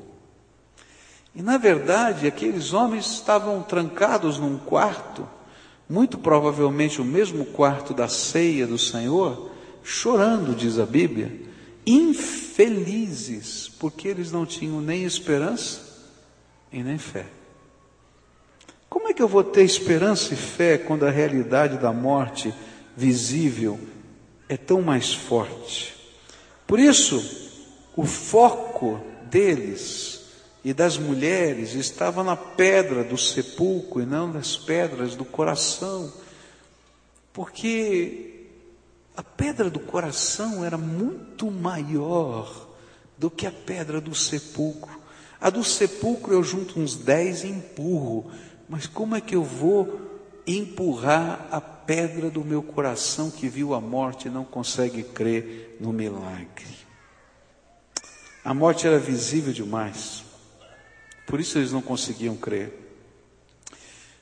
E 1.33 1.41
na 1.41 1.57
verdade, 1.57 2.27
aqueles 2.27 2.73
homens 2.73 3.05
estavam 3.05 3.63
trancados 3.63 4.37
num 4.37 4.57
quarto, 4.57 5.27
muito 5.89 6.17
provavelmente 6.17 7.01
o 7.01 7.05
mesmo 7.05 7.45
quarto 7.45 7.93
da 7.93 8.07
ceia 8.07 8.67
do 8.67 8.77
Senhor, 8.77 9.51
chorando, 9.83 10.55
diz 10.55 10.77
a 10.77 10.85
Bíblia, 10.85 11.31
infelizes, 11.85 13.69
porque 13.79 14.07
eles 14.07 14.31
não 14.31 14.45
tinham 14.45 14.81
nem 14.81 15.03
esperança 15.03 15.81
e 16.71 16.83
nem 16.83 16.97
fé. 16.97 17.25
Como 18.89 19.07
é 19.07 19.13
que 19.13 19.21
eu 19.21 19.27
vou 19.27 19.43
ter 19.43 19.63
esperança 19.63 20.33
e 20.33 20.37
fé 20.37 20.77
quando 20.77 21.05
a 21.05 21.09
realidade 21.09 21.77
da 21.77 21.93
morte 21.93 22.53
visível 22.95 23.79
é 24.49 24.57
tão 24.57 24.81
mais 24.81 25.13
forte? 25.13 25.95
Por 26.67 26.77
isso, 26.77 27.50
o 27.95 28.05
foco 28.05 28.99
deles 29.29 30.21
e 30.63 30.73
das 30.73 30.97
mulheres 30.97 31.73
estava 31.73 32.23
na 32.23 32.35
pedra 32.35 33.03
do 33.03 33.17
sepulcro 33.17 34.01
e 34.01 34.05
não 34.05 34.31
nas 34.31 34.55
pedras 34.55 35.15
do 35.15 35.25
coração, 35.25 36.11
porque 37.33 38.47
a 39.15 39.23
pedra 39.23 39.69
do 39.69 39.79
coração 39.79 40.63
era 40.63 40.77
muito 40.77 41.49
maior 41.49 42.69
do 43.17 43.29
que 43.29 43.45
a 43.45 43.51
pedra 43.51 43.99
do 43.99 44.15
sepulcro. 44.15 44.99
A 45.39 45.49
do 45.49 45.63
sepulcro 45.63 46.33
eu 46.33 46.43
junto 46.43 46.79
uns 46.79 46.95
dez 46.95 47.43
e 47.43 47.47
empurro, 47.47 48.31
mas 48.69 48.85
como 48.85 49.15
é 49.15 49.21
que 49.21 49.35
eu 49.35 49.43
vou 49.43 49.99
empurrar 50.45 51.47
a 51.51 51.59
pedra 51.59 52.29
do 52.29 52.43
meu 52.43 52.61
coração 52.61 53.31
que 53.31 53.47
viu 53.47 53.73
a 53.73 53.81
morte 53.81 54.27
e 54.27 54.31
não 54.31 54.43
consegue 54.43 55.03
crer 55.03 55.77
no 55.79 55.91
milagre? 55.91 56.80
A 58.43 58.53
morte 58.53 58.87
era 58.87 58.97
visível 58.97 59.53
demais. 59.53 60.23
Por 61.27 61.39
isso 61.39 61.57
eles 61.57 61.71
não 61.71 61.81
conseguiam 61.81 62.35
crer. 62.35 62.73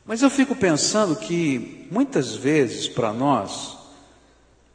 Mas 0.05 0.21
eu 0.21 0.29
fico 0.29 0.55
pensando 0.55 1.15
que 1.15 1.87
muitas 1.91 2.35
vezes 2.35 2.87
para 2.87 3.13
nós 3.13 3.77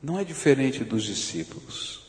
não 0.03 0.19
é 0.19 0.25
diferente 0.25 0.85
dos 0.85 1.05
discípulos. 1.05 2.03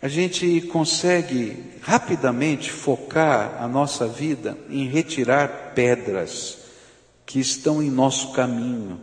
A 0.00 0.08
gente 0.08 0.60
consegue 0.62 1.56
rapidamente 1.80 2.70
focar 2.70 3.62
a 3.62 3.66
nossa 3.66 4.06
vida 4.06 4.56
em 4.68 4.86
retirar 4.86 5.72
pedras 5.74 6.58
que 7.24 7.40
estão 7.40 7.82
em 7.82 7.90
nosso 7.90 8.32
caminho, 8.32 9.00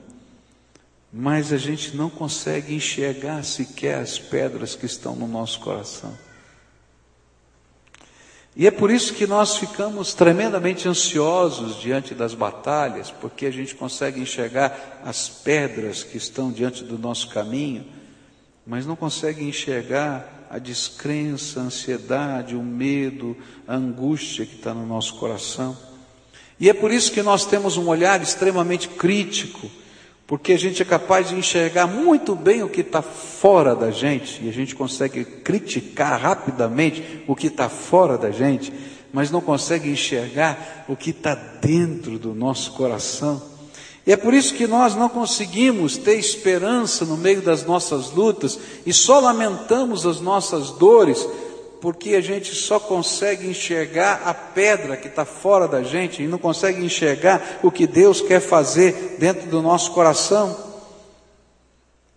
mas 1.11 1.51
a 1.51 1.57
gente 1.57 1.95
não 1.95 2.09
consegue 2.09 2.73
enxergar 2.73 3.43
sequer 3.43 3.95
as 3.99 4.17
pedras 4.17 4.75
que 4.75 4.85
estão 4.85 5.15
no 5.15 5.27
nosso 5.27 5.59
coração. 5.59 6.17
E 8.55 8.67
é 8.67 8.71
por 8.71 8.91
isso 8.91 9.15
que 9.15 9.25
nós 9.25 9.57
ficamos 9.57 10.13
tremendamente 10.13 10.87
ansiosos 10.87 11.81
diante 11.81 12.13
das 12.13 12.35
batalhas, 12.35 13.09
porque 13.09 13.47
a 13.47 13.51
gente 13.51 13.73
consegue 13.73 14.21
enxergar 14.21 15.01
as 15.03 15.27
pedras 15.27 16.03
que 16.03 16.17
estão 16.17 16.51
diante 16.51 16.83
do 16.83 16.99
nosso 16.99 17.29
caminho, 17.29 17.83
mas 18.65 18.85
não 18.85 18.95
consegue 18.95 19.43
enxergar 19.43 20.47
a 20.51 20.59
descrença, 20.59 21.59
a 21.59 21.63
ansiedade, 21.63 22.55
o 22.55 22.61
medo, 22.61 23.35
a 23.67 23.75
angústia 23.75 24.45
que 24.45 24.55
está 24.55 24.71
no 24.71 24.85
nosso 24.85 25.15
coração. 25.15 25.75
E 26.59 26.69
é 26.69 26.73
por 26.73 26.91
isso 26.91 27.11
que 27.11 27.23
nós 27.23 27.45
temos 27.47 27.75
um 27.75 27.87
olhar 27.87 28.21
extremamente 28.21 28.87
crítico 28.87 29.69
porque 30.33 30.53
a 30.53 30.57
gente 30.57 30.81
é 30.81 30.85
capaz 30.85 31.29
de 31.29 31.35
enxergar 31.35 31.85
muito 31.85 32.33
bem 32.33 32.63
o 32.63 32.67
que 32.67 32.81
está 32.81 33.03
fora 33.03 33.75
da 33.75 33.91
gente, 33.91 34.43
e 34.43 34.49
a 34.49 34.51
gente 34.51 34.73
consegue 34.73 35.23
criticar 35.23 36.19
rapidamente 36.19 37.23
o 37.27 37.35
que 37.35 37.45
está 37.45 37.69
fora 37.69 38.17
da 38.17 38.31
gente, 38.31 38.73
mas 39.13 39.29
não 39.29 39.39
consegue 39.39 39.91
enxergar 39.91 40.85
o 40.89 40.95
que 40.95 41.11
está 41.11 41.35
dentro 41.35 42.17
do 42.17 42.33
nosso 42.33 42.71
coração. 42.71 43.39
E 44.07 44.11
é 44.11 44.17
por 44.17 44.33
isso 44.33 44.55
que 44.55 44.65
nós 44.65 44.95
não 44.95 45.07
conseguimos 45.07 45.97
ter 45.97 46.15
esperança 46.15 47.05
no 47.05 47.15
meio 47.15 47.43
das 47.43 47.63
nossas 47.63 48.09
lutas 48.09 48.57
e 48.87 48.91
só 48.91 49.19
lamentamos 49.19 50.03
as 50.03 50.19
nossas 50.19 50.71
dores, 50.71 51.27
porque 51.83 52.15
a 52.15 52.21
gente 52.21 52.55
só 52.55 52.79
consegue 52.79 53.45
enxergar 53.45 54.21
a 54.23 54.33
pedra 54.33 54.95
que 54.95 55.09
está 55.09 55.25
fora 55.25 55.67
da 55.67 55.83
gente 55.83 56.23
e 56.23 56.27
não 56.29 56.37
consegue 56.37 56.81
enxergar 56.81 57.59
o 57.61 57.69
que 57.69 57.85
Deus 57.85 58.21
quer 58.21 58.39
fazer 58.39 59.17
dentro 59.19 59.49
do 59.49 59.61
nosso 59.61 59.91
coração. 59.91 60.57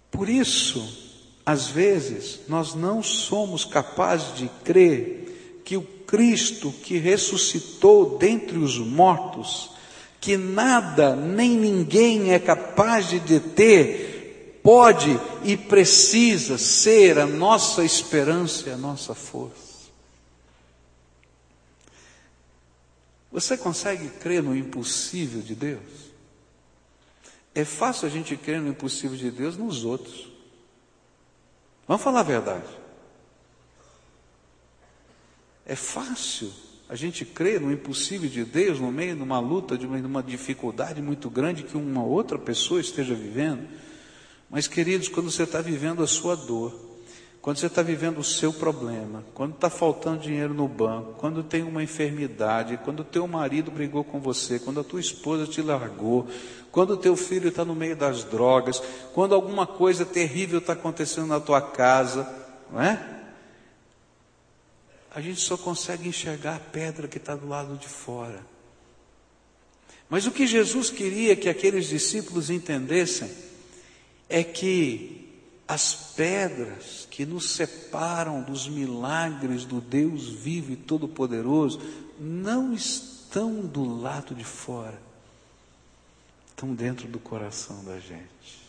Por 0.08 0.28
isso, 0.28 1.18
às 1.44 1.66
vezes, 1.66 2.42
nós 2.46 2.76
não 2.76 3.02
somos 3.02 3.64
capazes 3.64 4.36
de 4.36 4.48
crer 4.62 5.62
que 5.64 5.76
o 5.76 5.82
Cristo 5.82 6.72
que 6.84 6.96
ressuscitou 6.98 8.16
dentre 8.18 8.58
os 8.58 8.78
mortos, 8.78 9.72
que 10.20 10.36
nada 10.36 11.16
nem 11.16 11.56
ninguém 11.56 12.32
é 12.32 12.38
capaz 12.38 13.08
de 13.08 13.18
deter, 13.18 14.15
pode 14.66 15.20
e 15.44 15.56
precisa 15.56 16.58
ser 16.58 17.20
a 17.20 17.26
nossa 17.26 17.84
esperança 17.84 18.68
e 18.68 18.72
a 18.72 18.76
nossa 18.76 19.14
força. 19.14 19.86
Você 23.30 23.56
consegue 23.56 24.08
crer 24.08 24.42
no 24.42 24.56
impossível 24.56 25.40
de 25.40 25.54
Deus? 25.54 26.10
É 27.54 27.64
fácil 27.64 28.08
a 28.08 28.10
gente 28.10 28.36
crer 28.36 28.60
no 28.60 28.68
impossível 28.68 29.16
de 29.16 29.30
Deus 29.30 29.56
nos 29.56 29.84
outros. 29.84 30.32
Vamos 31.86 32.02
falar 32.02 32.20
a 32.20 32.24
verdade. 32.24 32.66
É 35.64 35.76
fácil 35.76 36.52
a 36.88 36.96
gente 36.96 37.24
crer 37.24 37.60
no 37.60 37.70
impossível 37.70 38.28
de 38.28 38.44
Deus 38.44 38.80
no 38.80 38.90
meio 38.90 39.14
de 39.14 39.22
uma 39.22 39.38
luta, 39.38 39.78
de 39.78 39.86
uma, 39.86 40.00
de 40.00 40.06
uma 40.06 40.24
dificuldade 40.24 41.00
muito 41.00 41.30
grande 41.30 41.62
que 41.62 41.76
uma 41.76 42.02
outra 42.02 42.36
pessoa 42.36 42.80
esteja 42.80 43.14
vivendo. 43.14 43.85
Mas, 44.48 44.66
queridos, 44.68 45.08
quando 45.08 45.30
você 45.30 45.42
está 45.42 45.60
vivendo 45.60 46.02
a 46.02 46.06
sua 46.06 46.36
dor, 46.36 46.86
quando 47.46 47.58
você 47.58 47.66
está 47.66 47.80
vivendo 47.80 48.18
o 48.18 48.24
seu 48.24 48.52
problema, 48.52 49.24
quando 49.32 49.54
está 49.54 49.70
faltando 49.70 50.22
dinheiro 50.22 50.52
no 50.52 50.66
banco, 50.66 51.14
quando 51.14 51.44
tem 51.44 51.62
uma 51.62 51.80
enfermidade, 51.80 52.76
quando 52.78 53.00
o 53.00 53.04
teu 53.04 53.26
marido 53.28 53.70
brigou 53.70 54.02
com 54.02 54.18
você, 54.18 54.58
quando 54.58 54.80
a 54.80 54.84
tua 54.84 54.98
esposa 54.98 55.46
te 55.46 55.62
largou, 55.62 56.26
quando 56.72 56.90
o 56.90 56.96
teu 56.96 57.16
filho 57.16 57.48
está 57.48 57.64
no 57.64 57.72
meio 57.74 57.94
das 57.94 58.24
drogas, 58.24 58.82
quando 59.14 59.32
alguma 59.32 59.64
coisa 59.64 60.04
terrível 60.04 60.58
está 60.58 60.72
acontecendo 60.72 61.28
na 61.28 61.38
tua 61.38 61.62
casa, 61.62 62.28
não 62.70 62.82
é? 62.82 63.14
A 65.14 65.20
gente 65.20 65.40
só 65.40 65.56
consegue 65.56 66.08
enxergar 66.08 66.56
a 66.56 66.60
pedra 66.60 67.06
que 67.06 67.18
está 67.18 67.36
do 67.36 67.48
lado 67.48 67.76
de 67.76 67.86
fora. 67.86 68.44
Mas 70.10 70.26
o 70.26 70.32
que 70.32 70.48
Jesus 70.48 70.90
queria 70.90 71.36
que 71.36 71.48
aqueles 71.48 71.86
discípulos 71.86 72.50
entendessem 72.50 73.45
é 74.28 74.42
que 74.42 75.26
as 75.68 76.12
pedras 76.14 77.08
que 77.10 77.26
nos 77.26 77.50
separam 77.50 78.42
dos 78.42 78.68
milagres 78.68 79.64
do 79.64 79.80
Deus 79.80 80.28
vivo 80.28 80.72
e 80.72 80.76
todo-poderoso 80.76 81.80
não 82.18 82.72
estão 82.72 83.60
do 83.60 84.00
lado 84.00 84.34
de 84.34 84.44
fora, 84.44 85.00
estão 86.48 86.74
dentro 86.74 87.08
do 87.08 87.18
coração 87.18 87.84
da 87.84 87.98
gente. 87.98 88.66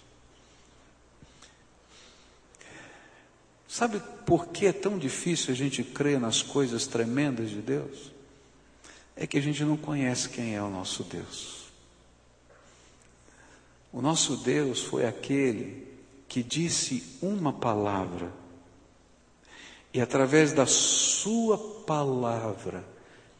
Sabe 3.67 4.01
por 4.25 4.47
que 4.47 4.65
é 4.65 4.73
tão 4.73 4.97
difícil 4.97 5.53
a 5.53 5.55
gente 5.55 5.83
crer 5.83 6.19
nas 6.19 6.41
coisas 6.41 6.87
tremendas 6.87 7.51
de 7.51 7.61
Deus? 7.61 8.11
É 9.15 9.27
que 9.27 9.37
a 9.37 9.41
gente 9.41 9.63
não 9.63 9.77
conhece 9.77 10.29
quem 10.29 10.55
é 10.55 10.61
o 10.61 10.69
nosso 10.69 11.03
Deus. 11.03 11.56
O 13.97 14.01
nosso 14.01 14.37
Deus 14.37 14.83
foi 14.83 15.07
aquele 15.07 15.87
que 16.27 16.43
disse 16.43 17.17
uma 17.19 17.51
palavra, 17.51 18.31
e 19.91 19.99
através 19.99 20.53
da 20.53 20.67
sua 20.67 21.57
palavra, 21.57 22.87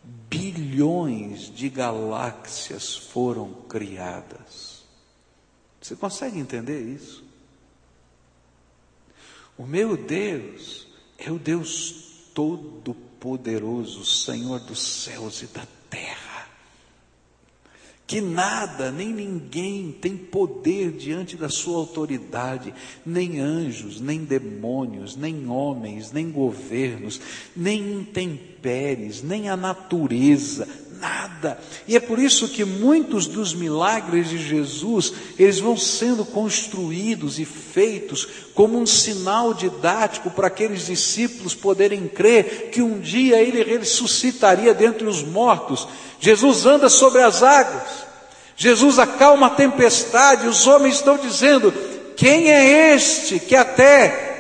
bilhões 0.04 1.56
de 1.56 1.70
galáxias 1.70 2.96
foram 2.96 3.54
criadas. 3.70 4.82
Você 5.80 5.96
consegue 5.96 6.40
entender 6.40 6.82
isso? 6.82 7.24
O 9.56 9.64
meu 9.68 9.96
Deus 9.96 10.88
é 11.20 11.32
o 11.32 11.38
Deus 11.38 12.32
Todo-Poderoso, 12.34 14.04
Senhor 14.04 14.60
dos 14.62 14.82
céus 14.82 15.44
e 15.44 15.46
da 15.46 15.68
terra. 15.88 16.27
Que 18.08 18.22
nada, 18.22 18.90
nem 18.90 19.10
ninguém 19.10 19.92
tem 19.92 20.16
poder 20.16 20.94
diante 20.94 21.36
da 21.36 21.50
sua 21.50 21.76
autoridade, 21.76 22.74
nem 23.06 23.42
anjos, 23.42 24.00
nem 24.00 24.24
demônios, 24.24 25.18
nem 25.18 25.46
homens, 25.50 26.14
nem 26.14 26.32
governos, 26.32 27.20
nem 27.54 28.00
intempéries, 28.00 29.22
nem 29.22 29.50
a 29.50 29.58
natureza, 29.58 30.66
nada. 31.00 31.60
E 31.88 31.96
é 31.96 32.00
por 32.00 32.20
isso 32.20 32.48
que 32.48 32.64
muitos 32.66 33.28
dos 33.28 33.54
milagres 33.54 34.30
de 34.30 34.38
Jesus, 34.38 35.14
eles 35.38 35.60
vão 35.60 35.78
sendo 35.78 36.26
construídos 36.26 37.40
e 37.40 37.46
feitos 37.46 38.28
como 38.54 38.80
um 38.80 38.86
sinal 38.86 39.54
didático 39.54 40.30
para 40.30 40.48
aqueles 40.48 40.86
discípulos 40.86 41.56
poderem 41.56 42.08
crer 42.08 42.70
que 42.72 42.82
um 42.82 43.00
dia 43.00 43.42
ele 43.42 43.64
ressuscitaria 43.64 44.74
dentre 44.74 45.08
os 45.08 45.24
mortos. 45.24 45.88
Jesus 46.20 46.66
anda 46.66 46.90
sobre 46.90 47.22
as 47.22 47.44
águas. 47.44 48.08
Jesus 48.56 48.98
acalma 48.98 49.48
a 49.48 49.52
tempestade, 49.52 50.48
os 50.48 50.66
homens 50.66 50.96
estão 50.96 51.18
dizendo: 51.18 51.72
quem 52.16 52.52
é 52.52 52.94
este 52.96 53.40
que 53.40 53.56
até 53.56 54.37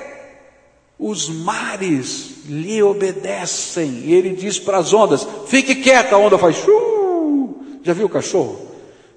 os 0.99 1.29
mares 1.29 2.45
lhe 2.45 2.81
obedecem. 2.81 4.03
E 4.05 4.13
ele 4.13 4.31
diz 4.31 4.59
para 4.59 4.79
as 4.79 4.93
ondas: 4.93 5.27
fique 5.47 5.75
quieta, 5.75 6.15
a 6.15 6.17
onda 6.19 6.37
faz 6.37 6.55
chu. 6.57 7.55
Já 7.83 7.93
viu 7.93 8.07
o 8.07 8.09
cachorro? 8.09 8.67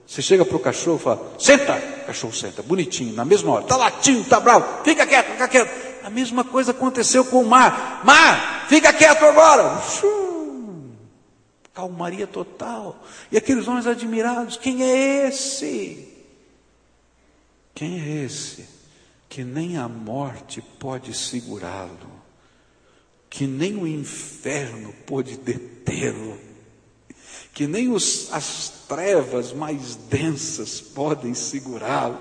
Você 0.06 0.20
chega 0.22 0.44
para 0.44 0.56
o 0.56 0.60
cachorro 0.60 0.96
e 0.96 1.02
fala: 1.02 1.32
senta. 1.38 1.76
O 2.02 2.06
cachorro 2.06 2.32
senta, 2.32 2.62
bonitinho, 2.62 3.14
na 3.14 3.24
mesma 3.24 3.52
hora. 3.52 3.62
Está 3.62 3.76
latindo, 3.76 4.20
está 4.20 4.40
bravo. 4.40 4.84
Fica 4.84 5.06
quieto, 5.06 5.32
fica 5.32 5.48
quieto. 5.48 5.90
A 6.04 6.10
mesma 6.10 6.44
coisa 6.44 6.72
aconteceu 6.72 7.24
com 7.24 7.42
o 7.42 7.46
mar. 7.46 8.02
Mar, 8.04 8.66
fica 8.68 8.92
quieto 8.92 9.22
agora. 9.24 9.80
Chu. 9.82 10.20
Calmaria 11.72 12.26
total. 12.26 13.00
E 13.30 13.36
aqueles 13.36 13.66
homens 13.68 13.86
admirados: 13.86 14.56
quem 14.56 14.82
é 14.82 15.28
esse? 15.28 16.08
Quem 17.74 18.00
é 18.00 18.24
esse? 18.24 18.79
Que 19.30 19.42
nem 19.42 19.78
a 19.78 19.88
morte 19.88 20.60
pode 20.60 21.14
segurá-lo 21.14 22.20
que 23.30 23.46
nem 23.46 23.76
o 23.76 23.86
inferno 23.86 24.92
pôde 25.06 25.36
detê-lo, 25.36 26.36
que 27.54 27.66
nem 27.68 27.88
os, 27.88 28.28
as 28.32 28.84
trevas 28.88 29.52
mais 29.52 29.94
densas 29.94 30.80
podem 30.80 31.32
segurá-lo. 31.32 32.18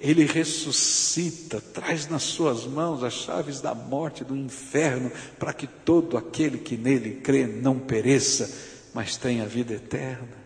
Ele 0.00 0.24
ressuscita, 0.24 1.60
traz 1.60 2.08
nas 2.08 2.24
suas 2.24 2.66
mãos 2.66 3.04
as 3.04 3.12
chaves 3.12 3.60
da 3.60 3.74
morte 3.74 4.24
do 4.24 4.34
inferno, 4.34 5.12
para 5.38 5.52
que 5.52 5.66
todo 5.66 6.16
aquele 6.16 6.58
que 6.58 6.76
nele 6.76 7.20
crê 7.22 7.46
não 7.46 7.78
pereça, 7.78 8.50
mas 8.94 9.16
tenha 9.16 9.46
vida 9.46 9.74
eterna. 9.74 10.42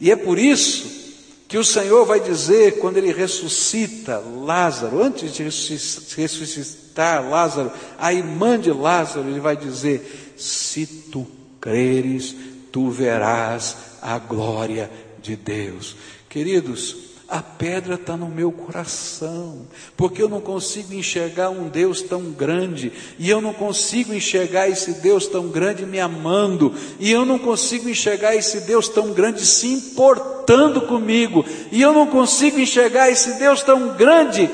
E 0.00 0.10
é 0.10 0.16
por 0.16 0.38
isso 0.38 1.09
que 1.50 1.58
o 1.58 1.64
Senhor 1.64 2.06
vai 2.06 2.20
dizer 2.20 2.78
quando 2.78 2.98
ele 2.98 3.12
ressuscita 3.12 4.18
Lázaro, 4.18 5.02
antes 5.02 5.34
de 5.34 5.42
ressuscitar 5.42 7.28
Lázaro, 7.28 7.72
a 7.98 8.14
irmã 8.14 8.56
de 8.56 8.70
Lázaro, 8.70 9.28
ele 9.28 9.40
vai 9.40 9.56
dizer: 9.56 10.34
Se 10.36 10.86
tu 10.86 11.26
creres, 11.60 12.36
tu 12.70 12.88
verás 12.88 13.76
a 14.00 14.16
glória 14.16 14.88
de 15.20 15.34
Deus. 15.34 15.96
Queridos, 16.28 16.96
a 17.30 17.40
pedra 17.40 17.94
está 17.94 18.16
no 18.16 18.28
meu 18.28 18.50
coração, 18.50 19.66
porque 19.96 20.20
eu 20.20 20.28
não 20.28 20.40
consigo 20.40 20.92
enxergar 20.92 21.48
um 21.48 21.68
Deus 21.68 22.02
tão 22.02 22.32
grande, 22.32 22.92
e 23.18 23.30
eu 23.30 23.40
não 23.40 23.54
consigo 23.54 24.12
enxergar 24.12 24.68
esse 24.68 24.94
Deus 24.94 25.28
tão 25.28 25.48
grande 25.48 25.86
me 25.86 26.00
amando, 26.00 26.74
e 26.98 27.10
eu 27.10 27.24
não 27.24 27.38
consigo 27.38 27.88
enxergar 27.88 28.34
esse 28.34 28.62
Deus 28.62 28.88
tão 28.88 29.12
grande 29.12 29.46
se 29.46 29.68
importando 29.68 30.82
comigo, 30.82 31.44
e 31.70 31.80
eu 31.80 31.92
não 31.92 32.08
consigo 32.08 32.58
enxergar 32.58 33.08
esse 33.10 33.38
Deus 33.38 33.62
tão 33.62 33.96
grande 33.96 34.50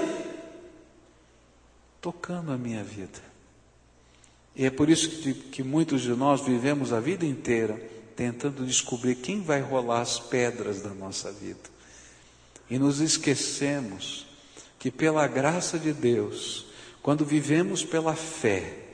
tocando 2.06 2.52
a 2.52 2.56
minha 2.56 2.84
vida. 2.84 3.18
E 4.54 4.64
é 4.64 4.70
por 4.70 4.88
isso 4.88 5.08
que, 5.08 5.34
que 5.34 5.62
muitos 5.62 6.02
de 6.02 6.10
nós 6.10 6.40
vivemos 6.40 6.92
a 6.92 7.00
vida 7.00 7.26
inteira 7.26 7.80
tentando 8.14 8.64
descobrir 8.64 9.16
quem 9.16 9.40
vai 9.40 9.60
rolar 9.60 10.02
as 10.02 10.20
pedras 10.20 10.82
da 10.82 10.90
nossa 10.90 11.32
vida. 11.32 11.75
E 12.68 12.78
nos 12.78 13.00
esquecemos 13.00 14.26
que, 14.78 14.90
pela 14.90 15.26
graça 15.26 15.78
de 15.78 15.92
Deus, 15.92 16.66
quando 17.02 17.24
vivemos 17.24 17.84
pela 17.84 18.14
fé, 18.14 18.86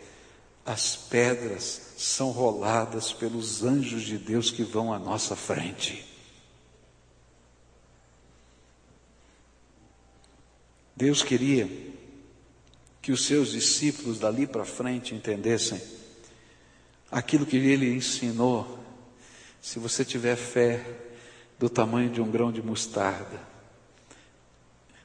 as 0.65 0.95
pedras 0.97 1.95
são 1.97 2.31
roladas 2.31 3.13
pelos 3.13 3.65
anjos 3.65 4.03
de 4.03 4.19
Deus 4.19 4.51
que 4.51 4.63
vão 4.63 4.93
à 4.93 4.99
nossa 4.99 5.35
frente. 5.35 6.05
Deus 10.95 11.23
queria 11.23 11.69
que 13.01 13.11
os 13.11 13.25
seus 13.25 13.51
discípulos 13.51 14.21
dali 14.21 14.47
para 14.47 14.65
frente 14.65 15.15
entendessem 15.15 15.81
aquilo 17.11 17.45
que 17.45 17.57
ele 17.57 17.93
ensinou. 17.93 18.79
Se 19.61 19.79
você 19.79 20.05
tiver 20.05 20.37
fé 20.37 20.85
do 21.59 21.69
tamanho 21.69 22.11
de 22.11 22.21
um 22.21 22.31
grão 22.31 22.53
de 22.53 22.63
mostarda, 22.63 23.52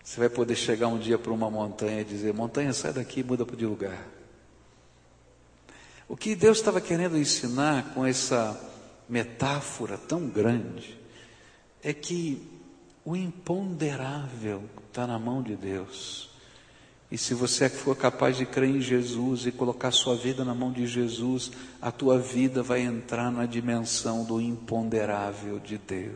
você 0.08 0.22
vai 0.22 0.30
poder 0.30 0.56
chegar 0.56 0.88
um 0.88 0.98
dia 0.98 1.18
para 1.18 1.34
uma 1.34 1.52
montanha 1.52 2.00
e 2.00 2.06
dizer: 2.06 2.34
Montanha, 2.34 2.72
sai 2.72 2.94
daqui 2.94 3.20
e 3.20 3.24
muda 3.26 3.44
de 3.44 3.66
lugar. 3.66 4.08
O 6.08 6.16
que 6.16 6.34
Deus 6.34 6.60
estava 6.60 6.80
querendo 6.80 7.18
ensinar 7.18 7.94
com 7.94 8.06
essa 8.06 8.58
metáfora 9.10 9.98
tão 9.98 10.30
grande 10.30 10.98
é 11.84 11.94
que 11.94 12.42
o 13.04 13.18
imponderável 13.18 14.64
está 14.88 15.06
na 15.06 15.20
mão 15.20 15.44
de 15.44 15.58
Deus. 15.58 16.30
E 17.12 17.18
se 17.18 17.34
você 17.34 17.68
for 17.68 17.94
capaz 17.94 18.38
de 18.38 18.46
crer 18.46 18.70
em 18.70 18.80
Jesus 18.80 19.46
e 19.46 19.52
colocar 19.52 19.92
sua 19.92 20.16
vida 20.16 20.46
na 20.46 20.56
mão 20.56 20.72
de 20.72 20.88
Jesus, 20.88 21.52
a 21.82 21.92
tua 21.92 22.18
vida 22.18 22.64
vai 22.64 22.80
entrar 22.80 23.30
na 23.30 23.46
dimensão 23.46 24.24
do 24.24 24.40
imponderável 24.40 25.60
de 25.60 25.78
Deus. 25.78 26.16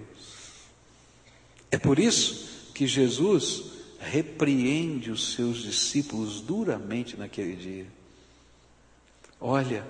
É 1.69 1.77
por 1.77 1.99
isso 1.99 2.71
que 2.73 2.87
Jesus 2.87 3.80
repreende 4.01 5.11
os 5.11 5.33
seus 5.33 5.61
discípulos 5.61 6.41
duramente 6.41 7.15
naquele 7.15 7.55
dia. 7.55 7.85
Olha, 9.39 9.85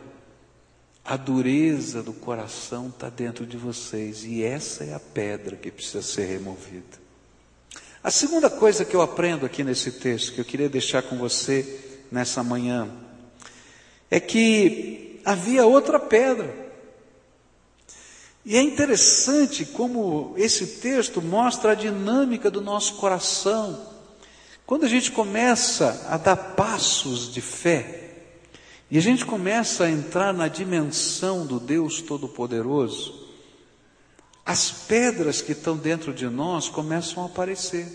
a 1.03 1.15
dureza 1.15 2.03
do 2.03 2.13
coração 2.13 2.89
está 2.89 3.09
dentro 3.09 3.45
de 3.45 3.57
vocês 3.57 4.23
e 4.23 4.43
essa 4.43 4.83
é 4.83 4.93
a 4.93 4.99
pedra 4.99 5.55
que 5.55 5.71
precisa 5.71 6.01
ser 6.01 6.25
removida. 6.25 6.99
A 8.03 8.11
segunda 8.11 8.49
coisa 8.49 8.83
que 8.83 8.95
eu 8.95 9.01
aprendo 9.01 9.45
aqui 9.45 9.63
nesse 9.63 9.91
texto, 9.93 10.33
que 10.33 10.41
eu 10.41 10.45
queria 10.45 10.69
deixar 10.69 11.03
com 11.03 11.17
você 11.17 11.79
nessa 12.11 12.43
manhã, 12.43 12.89
é 14.09 14.19
que 14.19 15.21
havia 15.23 15.65
outra 15.65 15.99
pedra. 15.99 16.71
E 18.43 18.57
é 18.57 18.61
interessante 18.61 19.65
como 19.65 20.33
esse 20.35 20.81
texto 20.81 21.21
mostra 21.21 21.71
a 21.71 21.75
dinâmica 21.75 22.49
do 22.49 22.59
nosso 22.59 22.95
coração. 22.95 23.90
Quando 24.71 24.85
a 24.85 24.87
gente 24.87 25.11
começa 25.11 26.07
a 26.07 26.15
dar 26.15 26.37
passos 26.37 27.29
de 27.29 27.41
fé, 27.41 28.13
e 28.89 28.97
a 28.97 29.01
gente 29.01 29.25
começa 29.25 29.83
a 29.83 29.91
entrar 29.91 30.33
na 30.33 30.47
dimensão 30.47 31.45
do 31.45 31.59
Deus 31.59 32.01
Todo-Poderoso, 32.01 33.27
as 34.45 34.71
pedras 34.71 35.41
que 35.41 35.51
estão 35.51 35.75
dentro 35.75 36.13
de 36.13 36.25
nós 36.29 36.69
começam 36.69 37.21
a 37.21 37.25
aparecer. 37.25 37.85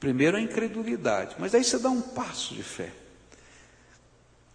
Primeiro 0.00 0.38
a 0.38 0.40
incredulidade, 0.40 1.36
mas 1.38 1.54
aí 1.54 1.62
você 1.62 1.78
dá 1.78 1.90
um 1.90 2.00
passo 2.00 2.54
de 2.54 2.62
fé. 2.62 2.90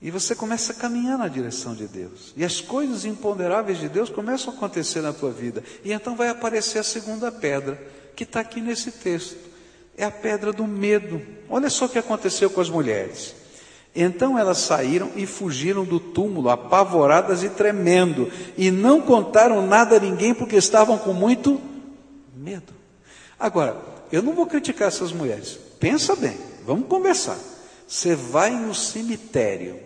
E 0.02 0.10
você 0.10 0.34
começa 0.34 0.74
a 0.74 0.78
caminhar 0.78 1.20
na 1.20 1.28
direção 1.28 1.76
de 1.76 1.88
Deus. 1.88 2.34
E 2.36 2.44
as 2.44 2.60
coisas 2.60 3.06
imponderáveis 3.06 3.78
de 3.78 3.88
Deus 3.88 4.10
começam 4.10 4.52
a 4.52 4.58
acontecer 4.58 5.02
na 5.02 5.14
tua 5.14 5.30
vida. 5.30 5.64
E 5.84 5.92
então 5.92 6.16
vai 6.16 6.30
aparecer 6.30 6.80
a 6.80 6.84
segunda 6.84 7.32
pedra, 7.32 7.80
que 8.16 8.24
está 8.24 8.40
aqui 8.40 8.60
nesse 8.62 8.92
texto. 8.92 9.49
É 10.00 10.06
a 10.06 10.12
pedra 10.12 10.54
do 10.54 10.66
medo. 10.66 11.22
Olha 11.50 11.70
só 11.70 11.84
o 11.84 11.90
que 11.90 12.00
aconteceu 12.00 12.50
com 12.50 12.62
as 12.62 12.70
mulheres. 12.70 13.36
Então 13.94 14.40
elas 14.40 14.60
saíram 14.60 15.12
e 15.14 15.26
fugiram 15.26 15.84
do 15.84 16.00
túmulo, 16.00 16.50
apavoradas 16.50 17.44
e 17.44 17.50
tremendo, 17.50 18.32
e 18.58 18.72
não 18.72 19.02
contaram 19.02 19.68
nada 19.68 19.98
a 19.98 20.00
ninguém 20.00 20.34
porque 20.34 20.56
estavam 20.56 20.98
com 20.98 21.12
muito 21.12 21.60
medo. 22.34 22.72
Agora, 23.38 23.76
eu 24.10 24.22
não 24.22 24.34
vou 24.34 24.46
criticar 24.46 24.88
essas 24.88 25.12
mulheres. 25.12 25.60
Pensa 25.82 26.16
bem, 26.16 26.38
vamos 26.66 26.88
conversar. 26.88 27.38
Você 27.86 28.16
vai 28.16 28.52
no 28.52 28.74
cemitério, 28.74 29.82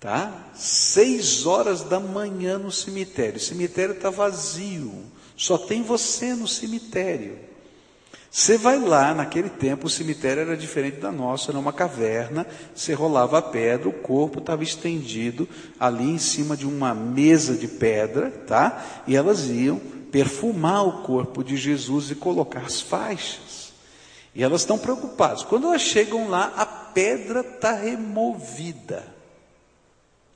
tá? 0.00 0.50
Seis 0.56 1.46
horas 1.46 1.82
da 1.82 2.00
manhã 2.00 2.58
no 2.58 2.72
cemitério. 2.72 3.36
O 3.36 3.40
cemitério 3.40 3.94
está 3.94 4.10
vazio. 4.10 4.92
Só 5.36 5.56
tem 5.56 5.84
você 5.84 6.34
no 6.34 6.48
cemitério. 6.48 7.49
Você 8.30 8.56
vai 8.56 8.78
lá, 8.78 9.12
naquele 9.12 9.48
tempo 9.48 9.86
o 9.86 9.90
cemitério 9.90 10.42
era 10.42 10.56
diferente 10.56 10.98
da 10.98 11.10
nossa, 11.10 11.50
era 11.50 11.58
uma 11.58 11.72
caverna, 11.72 12.46
você 12.72 12.94
rolava 12.94 13.38
a 13.38 13.42
pedra, 13.42 13.88
o 13.88 13.92
corpo 13.92 14.38
estava 14.38 14.62
estendido 14.62 15.48
ali 15.80 16.08
em 16.08 16.18
cima 16.18 16.56
de 16.56 16.64
uma 16.64 16.94
mesa 16.94 17.56
de 17.56 17.66
pedra, 17.66 18.30
tá? 18.46 19.02
E 19.06 19.16
elas 19.16 19.48
iam 19.48 19.80
perfumar 20.12 20.86
o 20.86 21.02
corpo 21.02 21.42
de 21.42 21.56
Jesus 21.56 22.10
e 22.10 22.14
colocar 22.14 22.60
as 22.60 22.80
faixas. 22.80 23.72
E 24.32 24.44
elas 24.44 24.60
estão 24.60 24.78
preocupadas. 24.78 25.42
Quando 25.42 25.66
elas 25.66 25.82
chegam 25.82 26.28
lá, 26.28 26.52
a 26.56 26.64
pedra 26.64 27.40
está 27.40 27.72
removida 27.72 29.20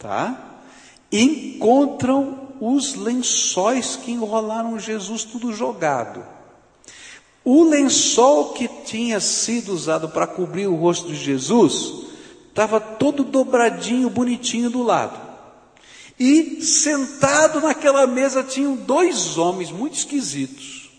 tá? 0.04 0.60
Encontram 1.10 2.48
os 2.60 2.94
lençóis 2.94 3.96
que 3.96 4.12
enrolaram 4.12 4.78
Jesus 4.78 5.24
tudo 5.24 5.50
jogado. 5.50 6.22
O 7.44 7.64
lençol 7.64 8.54
que 8.54 8.66
tinha 8.86 9.20
sido 9.20 9.72
usado 9.74 10.08
para 10.08 10.26
cobrir 10.26 10.66
o 10.66 10.74
rosto 10.74 11.08
de 11.08 11.16
Jesus 11.16 12.04
estava 12.48 12.80
todo 12.80 13.22
dobradinho, 13.22 14.08
bonitinho 14.08 14.70
do 14.70 14.82
lado. 14.82 15.20
E 16.18 16.62
sentado 16.62 17.60
naquela 17.60 18.06
mesa 18.06 18.42
tinham 18.42 18.76
dois 18.76 19.36
homens 19.36 19.70
muito 19.70 19.94
esquisitos, 19.94 20.90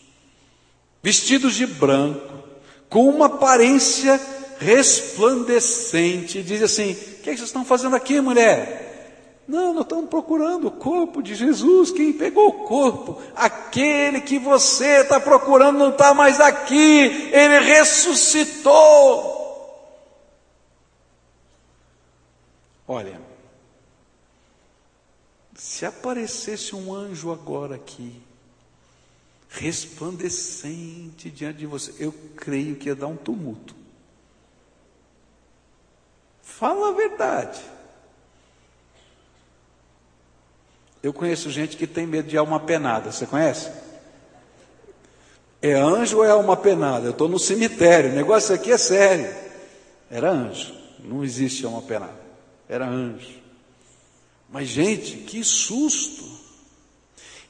vestidos 1.01 1.55
de 1.55 1.65
branco, 1.65 2.33
com 2.89 3.09
uma 3.09 3.25
aparência 3.27 4.21
resplandecente. 4.59 6.43
Diz 6.43 6.61
assim: 6.61 6.91
O 6.91 6.95
que, 6.95 7.29
é 7.29 7.33
que 7.33 7.37
vocês 7.37 7.49
estão 7.49 7.65
fazendo 7.65 7.95
aqui, 7.95 8.21
mulher? 8.21 8.84
Não, 9.47 9.73
nós 9.73 9.83
estamos 9.83 10.09
procurando 10.09 10.67
o 10.67 10.71
corpo 10.71 11.21
de 11.21 11.35
Jesus. 11.35 11.91
Quem 11.91 12.11
pegou 12.11 12.47
o 12.47 12.65
corpo? 12.65 13.21
Aquele 13.35 14.21
que 14.21 14.39
você 14.39 15.01
está 15.01 15.19
procurando 15.19 15.77
não 15.77 15.89
está 15.89 16.13
mais 16.13 16.39
aqui. 16.39 17.29
Ele 17.31 17.59
ressuscitou. 17.59 19.35
Olha, 22.87 23.19
se 25.55 25.85
aparecesse 25.85 26.75
um 26.75 26.93
anjo 26.93 27.31
agora 27.31 27.75
aqui, 27.75 28.21
resplandecente 29.49 31.29
diante 31.29 31.59
de 31.59 31.65
você, 31.65 31.93
eu 31.99 32.13
creio 32.35 32.75
que 32.75 32.89
ia 32.89 32.95
dar 32.95 33.07
um 33.07 33.15
tumulto. 33.15 33.75
Fala 36.41 36.89
a 36.89 36.93
verdade. 36.93 37.74
Eu 41.05 41.13
conheço 41.13 41.51
gente 41.51 41.77
que 41.77 41.85
tem 41.85 42.07
medo 42.07 42.27
de 42.27 42.35
alma 42.35 42.59
penada, 42.59 43.11
você 43.11 43.27
conhece? 43.27 43.69
É 45.61 45.73
anjo 45.73 46.17
ou 46.17 46.25
é 46.25 46.31
alma 46.31 46.57
penada? 46.57 47.05
Eu 47.05 47.11
estou 47.11 47.29
no 47.29 47.37
cemitério, 47.37 48.09
o 48.09 48.15
negócio 48.15 48.55
aqui 48.55 48.71
é 48.71 48.77
sério. 48.79 49.31
Era 50.09 50.31
anjo, 50.31 50.73
não 51.03 51.23
existe 51.23 51.63
alma 51.63 51.83
penada, 51.83 52.19
era 52.67 52.87
anjo. 52.87 53.37
Mas, 54.49 54.67
gente, 54.67 55.17
que 55.17 55.43
susto! 55.43 56.25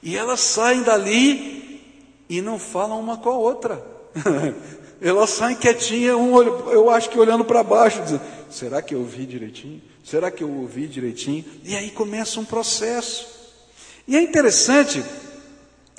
E 0.03 0.17
elas 0.17 0.41
saem 0.41 0.83
dali 0.83 1.81
e 2.27 2.41
não 2.41 2.59
falam 2.59 2.99
uma 2.99 3.15
com 3.15 3.29
a 3.29 3.37
outra. 3.37 3.81
elas 4.99 5.29
saem 5.29 5.55
quietinhas, 5.55 6.17
um, 6.17 6.41
eu 6.71 6.89
acho 6.89 7.09
que 7.09 7.17
olhando 7.17 7.45
para 7.45 7.63
baixo, 7.63 8.01
dizendo: 8.01 8.21
será 8.49 8.81
que 8.81 8.93
eu 8.93 8.99
ouvi 8.99 9.25
direitinho? 9.25 9.81
Será 10.03 10.29
que 10.29 10.43
eu 10.43 10.51
ouvi 10.51 10.89
direitinho? 10.89 11.45
E 11.63 11.73
aí 11.73 11.89
começa 11.89 12.37
um 12.37 12.45
processo. 12.45 13.34
E 14.07 14.15
é 14.15 14.21
interessante 14.21 15.03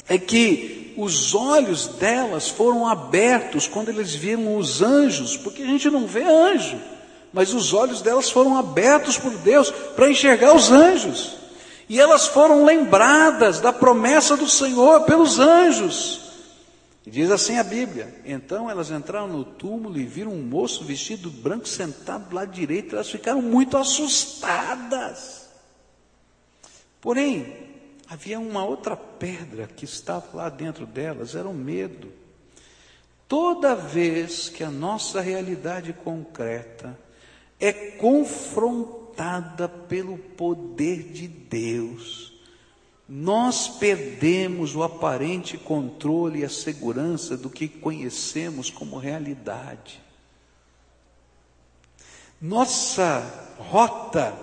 é 0.09 0.19
que 0.19 0.95
os 0.97 1.35
olhos 1.35 1.87
delas 1.87 2.49
foram 2.49 2.87
abertos 2.87 3.67
quando 3.67 3.89
eles 3.89 4.15
viram 4.15 4.57
os 4.57 4.81
anjos, 4.81 5.37
porque 5.37 5.63
a 5.63 5.67
gente 5.67 5.91
não 5.91 6.07
vê 6.07 6.23
anjo, 6.23 6.81
mas 7.33 7.53
os 7.53 7.75
olhos 7.75 8.01
delas 8.01 8.31
foram 8.31 8.57
abertos 8.57 9.19
por 9.19 9.33
Deus 9.39 9.71
para 9.71 10.11
enxergar 10.11 10.55
os 10.55 10.71
anjos. 10.71 11.37
E 11.89 12.01
elas 12.01 12.27
foram 12.27 12.65
lembradas 12.65 13.61
da 13.61 13.73
promessa 13.73 14.37
do 14.37 14.49
Senhor 14.49 15.03
pelos 15.03 15.39
anjos. 15.39 16.27
E 17.07 17.11
diz 17.11 17.31
assim 17.31 17.59
a 17.59 17.63
Bíblia: 17.63 18.23
então 18.25 18.69
elas 18.69 18.91
entraram 18.91 19.29
no 19.29 19.45
túmulo 19.45 19.97
e 19.99 20.05
viram 20.05 20.33
um 20.33 20.43
moço 20.43 20.85
vestido 20.85 21.31
branco 21.31 21.69
sentado 21.69 22.29
do 22.29 22.35
lado 22.35 22.51
direito, 22.51 22.97
elas 22.97 23.11
ficaram 23.11 23.41
muito 23.41 23.77
assustadas. 23.77 25.47
Porém, 27.01 27.66
havia 28.09 28.39
uma 28.39 28.65
outra 28.65 28.97
pedra 28.97 29.67
que 29.67 29.85
estava 29.85 30.27
lá 30.35 30.49
dentro 30.49 30.87
delas, 30.87 31.35
era 31.35 31.49
o 31.49 31.55
medo. 31.55 32.13
Toda 33.29 33.75
vez 33.75 34.49
que 34.49 34.63
a 34.63 34.71
nossa 34.71 35.21
realidade 35.21 35.93
concreta 35.93 36.99
é 37.59 37.73
confrontada 37.73 39.69
pelo 39.69 40.17
poder 40.17 41.03
de 41.05 41.27
Deus, 41.27 42.33
nós 43.09 43.69
perdemos 43.69 44.77
o 44.77 44.83
aparente 44.83 45.57
controle 45.57 46.41
e 46.41 46.45
a 46.45 46.49
segurança 46.49 47.37
do 47.37 47.51
que 47.51 47.69
conhecemos 47.69 48.71
como 48.71 48.99
realidade. 48.99 50.01
Nossa 52.41 53.55
rota 53.59 54.37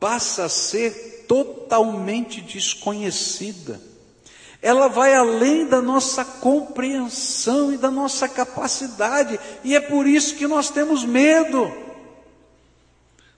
passa 0.00 0.44
a 0.44 0.48
ser 0.48 1.17
totalmente 1.28 2.40
desconhecida. 2.40 3.80
Ela 4.60 4.88
vai 4.88 5.14
além 5.14 5.66
da 5.66 5.80
nossa 5.80 6.24
compreensão 6.24 7.72
e 7.72 7.76
da 7.76 7.90
nossa 7.90 8.28
capacidade, 8.28 9.38
e 9.62 9.76
é 9.76 9.80
por 9.80 10.06
isso 10.06 10.34
que 10.34 10.48
nós 10.48 10.70
temos 10.70 11.04
medo. 11.04 11.72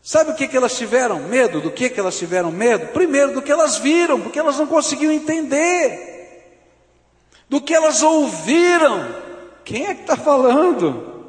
Sabe 0.03 0.31
o 0.31 0.35
que, 0.35 0.49
que 0.49 0.57
elas 0.57 0.79
tiveram 0.79 1.29
medo? 1.29 1.61
Do 1.61 1.71
que, 1.71 1.91
que 1.91 2.01
elas 2.01 2.17
tiveram 2.17 2.51
medo? 2.51 2.89
Primeiro, 2.89 3.35
do 3.35 3.43
que 3.43 3.53
elas 3.53 3.77
viram, 3.77 4.19
porque 4.21 4.39
elas 4.39 4.57
não 4.57 4.67
conseguiam 4.67 5.13
entender. 5.13 6.09
Do 7.51 7.61
que 7.61 7.75
elas 7.75 8.03
ouviram. 8.03 9.15
Quem 9.63 9.87
é 9.87 9.95
que 9.95 10.01
está 10.01 10.17
falando? 10.17 11.27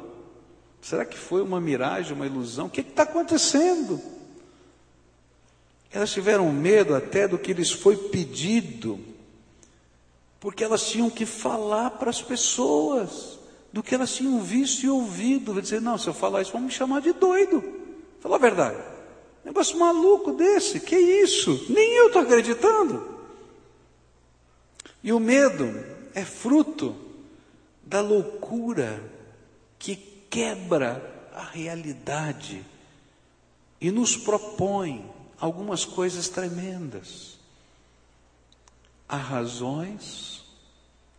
Será 0.80 1.04
que 1.04 1.18
foi 1.18 1.42
uma 1.42 1.60
miragem, 1.60 2.14
uma 2.14 2.24
ilusão? 2.24 2.66
O 2.66 2.70
que 2.70 2.80
está 2.80 3.02
acontecendo? 3.02 4.00
Elas 5.92 6.10
tiveram 6.10 6.50
medo 6.50 6.94
até 6.94 7.28
do 7.28 7.38
que 7.38 7.52
lhes 7.52 7.70
foi 7.70 7.96
pedido, 7.96 8.98
porque 10.40 10.64
elas 10.64 10.88
tinham 10.88 11.10
que 11.10 11.26
falar 11.26 11.90
para 11.90 12.10
as 12.10 12.22
pessoas 12.22 13.38
do 13.72 13.82
que 13.82 13.94
elas 13.94 14.14
tinham 14.14 14.40
visto 14.40 14.84
e 14.84 14.88
ouvido. 14.88 15.52
Vai 15.52 15.62
dizer, 15.62 15.80
não, 15.80 15.98
se 15.98 16.08
eu 16.08 16.14
falar 16.14 16.42
isso, 16.42 16.52
vão 16.52 16.62
me 16.62 16.70
chamar 16.70 17.00
de 17.00 17.12
doido. 17.12 17.62
Fala 18.20 18.36
a 18.36 18.38
verdade. 18.38 18.78
Negócio 19.44 19.78
maluco 19.78 20.32
desse, 20.32 20.80
que 20.80 20.96
isso? 20.96 21.66
Nem 21.68 21.92
eu 21.94 22.06
estou 22.06 22.22
acreditando. 22.22 23.12
E 25.02 25.12
o 25.12 25.18
medo 25.18 25.84
é 26.14 26.24
fruto 26.24 26.94
da 27.82 28.00
loucura 28.00 29.02
que 29.78 29.96
quebra 30.30 31.28
a 31.34 31.42
realidade 31.42 32.64
e 33.80 33.90
nos 33.90 34.16
propõe 34.16 35.11
algumas 35.42 35.84
coisas 35.84 36.28
tremendas. 36.28 37.36
Há 39.08 39.16
razões 39.16 40.44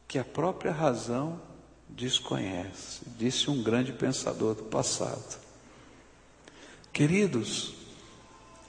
que 0.08 0.18
a 0.18 0.24
própria 0.24 0.72
razão 0.72 1.42
desconhece, 1.90 3.02
disse 3.18 3.50
um 3.50 3.62
grande 3.62 3.92
pensador 3.92 4.56
do 4.56 4.64
passado. 4.64 5.38
Queridos, 6.94 7.74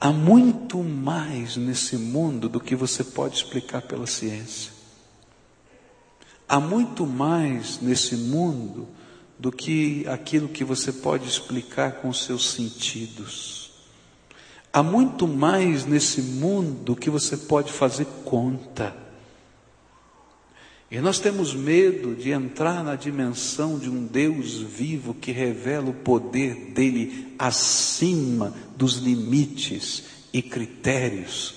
há 0.00 0.10
muito 0.10 0.82
mais 0.82 1.56
nesse 1.56 1.96
mundo 1.96 2.48
do 2.48 2.58
que 2.58 2.74
você 2.74 3.04
pode 3.04 3.36
explicar 3.36 3.82
pela 3.82 4.08
ciência. 4.08 4.72
Há 6.48 6.58
muito 6.58 7.06
mais 7.06 7.80
nesse 7.80 8.16
mundo 8.16 8.88
do 9.38 9.52
que 9.52 10.04
aquilo 10.08 10.48
que 10.48 10.64
você 10.64 10.92
pode 10.92 11.28
explicar 11.28 12.00
com 12.00 12.12
seus 12.12 12.50
sentidos. 12.50 13.63
Há 14.74 14.82
muito 14.82 15.28
mais 15.28 15.86
nesse 15.86 16.20
mundo 16.20 16.96
que 16.96 17.08
você 17.08 17.36
pode 17.36 17.70
fazer 17.70 18.08
conta. 18.24 18.92
E 20.90 20.98
nós 21.00 21.20
temos 21.20 21.54
medo 21.54 22.16
de 22.16 22.32
entrar 22.32 22.82
na 22.82 22.96
dimensão 22.96 23.78
de 23.78 23.88
um 23.88 24.04
Deus 24.04 24.58
vivo 24.58 25.14
que 25.14 25.30
revela 25.30 25.90
o 25.90 25.94
poder 25.94 26.72
dele 26.72 27.36
acima 27.38 28.52
dos 28.76 28.96
limites 28.96 30.06
e 30.32 30.42
critérios 30.42 31.54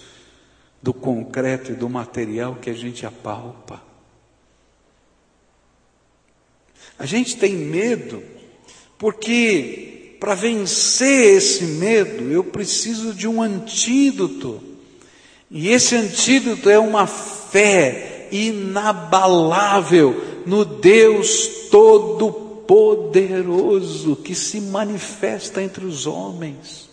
do 0.80 0.93
concreto 0.93 1.71
e 1.71 1.75
do 1.75 1.89
material 1.89 2.58
que 2.58 2.69
a 2.69 2.73
gente 2.73 3.03
apalpa. 3.03 3.82
A 6.99 7.06
gente 7.08 7.36
tem 7.36 7.56
medo 7.56 8.21
porque 8.95 9.96
para 10.19 10.36
vencer 10.36 11.38
esse 11.38 11.63
medo 11.63 12.32
eu 12.32 12.43
preciso 12.43 13.13
de 13.13 13.27
um 13.27 13.41
antídoto. 13.41 14.62
E 15.49 15.69
esse 15.69 15.95
antídoto 15.95 16.69
é 16.69 16.77
uma 16.77 17.08
fé 17.08 18.27
inabalável 18.32 20.43
no 20.45 20.65
Deus 20.65 21.69
Todo-Poderoso 21.71 24.17
que 24.17 24.36
se 24.36 24.60
manifesta 24.60 25.62
entre 25.62 25.86
os 25.86 26.06
homens. 26.06 26.89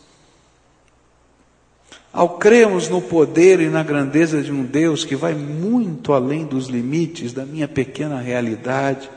Ao 2.13 2.39
crermos 2.39 2.89
no 2.89 3.03
poder 3.03 3.61
e 3.61 3.69
na 3.69 3.83
grandeza 3.83 4.41
de 4.41 4.53
um 4.53 4.65
Deus 4.65 5.05
que 5.05 5.17
vai 5.17 5.35
muito 5.35 6.13
além 6.13 6.45
dos 6.45 6.69
limites 6.69 7.33
da 7.33 7.45
minha 7.45 7.67
pequena 7.67 8.21
realidade, 8.21 9.11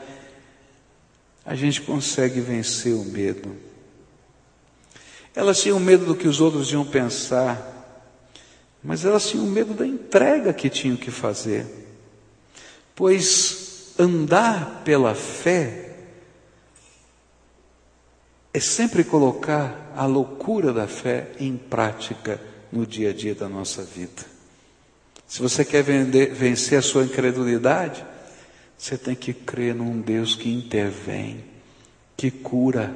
a 1.46 1.54
gente 1.54 1.80
consegue 1.80 2.40
vencer 2.40 2.94
o 2.94 3.04
medo. 3.04 3.67
Elas 5.38 5.62
tinham 5.62 5.78
medo 5.78 6.04
do 6.04 6.16
que 6.16 6.26
os 6.26 6.40
outros 6.40 6.72
iam 6.72 6.84
pensar, 6.84 8.02
mas 8.82 9.04
elas 9.04 9.28
tinham 9.28 9.46
medo 9.46 9.72
da 9.72 9.86
entrega 9.86 10.52
que 10.52 10.68
tinham 10.68 10.96
que 10.96 11.12
fazer. 11.12 11.64
Pois 12.92 13.94
andar 13.96 14.82
pela 14.84 15.14
fé 15.14 15.94
é 18.52 18.58
sempre 18.58 19.04
colocar 19.04 19.92
a 19.94 20.04
loucura 20.06 20.72
da 20.72 20.88
fé 20.88 21.30
em 21.38 21.56
prática 21.56 22.40
no 22.72 22.84
dia 22.84 23.10
a 23.10 23.12
dia 23.12 23.36
da 23.36 23.48
nossa 23.48 23.84
vida. 23.84 24.24
Se 25.24 25.40
você 25.40 25.64
quer 25.64 25.84
vender, 25.84 26.34
vencer 26.34 26.80
a 26.80 26.82
sua 26.82 27.04
incredulidade, 27.04 28.04
você 28.76 28.98
tem 28.98 29.14
que 29.14 29.32
crer 29.32 29.72
num 29.72 30.00
Deus 30.00 30.34
que 30.34 30.52
intervém, 30.52 31.44
que 32.16 32.28
cura, 32.28 32.92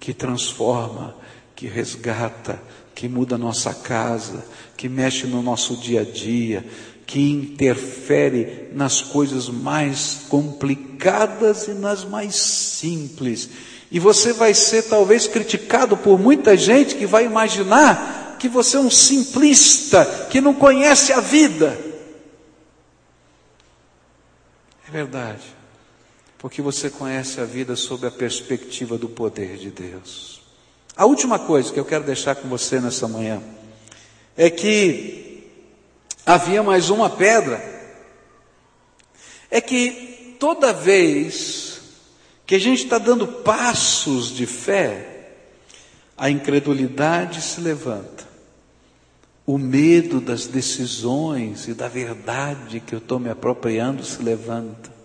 que 0.00 0.14
transforma, 0.14 1.14
que 1.56 1.66
resgata, 1.66 2.62
que 2.94 3.08
muda 3.08 3.34
a 3.34 3.38
nossa 3.38 3.72
casa, 3.72 4.44
que 4.76 4.88
mexe 4.88 5.26
no 5.26 5.42
nosso 5.42 5.74
dia 5.76 6.02
a 6.02 6.04
dia, 6.04 6.64
que 7.06 7.18
interfere 7.18 8.68
nas 8.74 9.00
coisas 9.00 9.48
mais 9.48 10.26
complicadas 10.28 11.66
e 11.66 11.72
nas 11.72 12.04
mais 12.04 12.36
simples. 12.36 13.48
E 13.90 13.98
você 13.98 14.34
vai 14.34 14.52
ser 14.52 14.82
talvez 14.82 15.26
criticado 15.26 15.96
por 15.96 16.18
muita 16.18 16.56
gente 16.56 16.94
que 16.94 17.06
vai 17.06 17.24
imaginar 17.24 18.36
que 18.38 18.48
você 18.48 18.76
é 18.76 18.80
um 18.80 18.90
simplista, 18.90 20.04
que 20.30 20.40
não 20.40 20.52
conhece 20.52 21.12
a 21.12 21.20
vida. 21.20 21.78
É 24.86 24.90
verdade, 24.90 25.42
porque 26.38 26.60
você 26.60 26.90
conhece 26.90 27.40
a 27.40 27.44
vida 27.44 27.74
sob 27.76 28.06
a 28.06 28.10
perspectiva 28.10 28.98
do 28.98 29.08
poder 29.08 29.56
de 29.56 29.70
Deus. 29.70 30.35
A 30.96 31.04
última 31.04 31.38
coisa 31.38 31.70
que 31.70 31.78
eu 31.78 31.84
quero 31.84 32.04
deixar 32.04 32.36
com 32.36 32.48
você 32.48 32.80
nessa 32.80 33.06
manhã 33.06 33.42
é 34.34 34.48
que 34.48 35.44
havia 36.24 36.62
mais 36.62 36.88
uma 36.88 37.10
pedra. 37.10 37.62
É 39.50 39.60
que 39.60 40.36
toda 40.40 40.72
vez 40.72 41.80
que 42.46 42.54
a 42.54 42.58
gente 42.58 42.84
está 42.84 42.96
dando 42.96 43.26
passos 43.26 44.30
de 44.30 44.46
fé, 44.46 45.32
a 46.16 46.30
incredulidade 46.30 47.42
se 47.42 47.60
levanta. 47.60 48.24
O 49.44 49.58
medo 49.58 50.18
das 50.18 50.46
decisões 50.46 51.68
e 51.68 51.74
da 51.74 51.88
verdade 51.88 52.80
que 52.80 52.94
eu 52.94 52.98
estou 52.98 53.18
me 53.18 53.28
apropriando 53.28 54.02
se 54.02 54.22
levanta. 54.22 54.95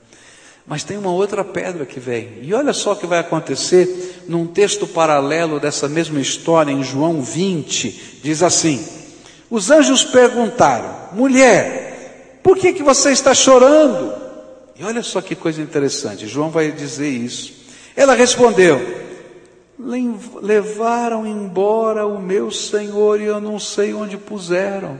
Mas 0.65 0.83
tem 0.83 0.97
uma 0.97 1.11
outra 1.11 1.43
pedra 1.43 1.85
que 1.85 1.99
vem. 1.99 2.39
E 2.41 2.53
olha 2.53 2.73
só 2.73 2.93
o 2.93 2.95
que 2.95 3.07
vai 3.07 3.19
acontecer 3.19 4.23
num 4.27 4.45
texto 4.45 4.87
paralelo 4.87 5.59
dessa 5.59 5.87
mesma 5.89 6.19
história, 6.19 6.71
em 6.71 6.83
João 6.83 7.21
20, 7.21 8.19
diz 8.23 8.43
assim: 8.43 8.85
Os 9.49 9.71
anjos 9.71 10.03
perguntaram, 10.03 11.09
mulher, 11.13 12.39
por 12.43 12.57
que, 12.57 12.73
que 12.73 12.83
você 12.83 13.11
está 13.11 13.33
chorando? 13.33 14.13
E 14.79 14.83
olha 14.83 15.03
só 15.03 15.21
que 15.21 15.35
coisa 15.35 15.61
interessante, 15.61 16.27
João 16.27 16.49
vai 16.49 16.71
dizer 16.71 17.09
isso. 17.09 17.53
Ela 17.95 18.13
respondeu: 18.15 18.79
levaram 20.41 21.25
embora 21.25 22.05
o 22.05 22.21
meu 22.21 22.51
Senhor 22.51 23.19
e 23.19 23.25
eu 23.25 23.41
não 23.41 23.59
sei 23.59 23.93
onde 23.93 24.17
puseram. 24.17 24.99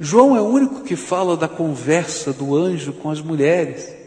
João 0.00 0.36
é 0.36 0.40
o 0.40 0.46
único 0.46 0.82
que 0.82 0.94
fala 0.94 1.36
da 1.36 1.48
conversa 1.48 2.32
do 2.32 2.56
anjo 2.56 2.92
com 2.92 3.10
as 3.10 3.20
mulheres. 3.20 3.97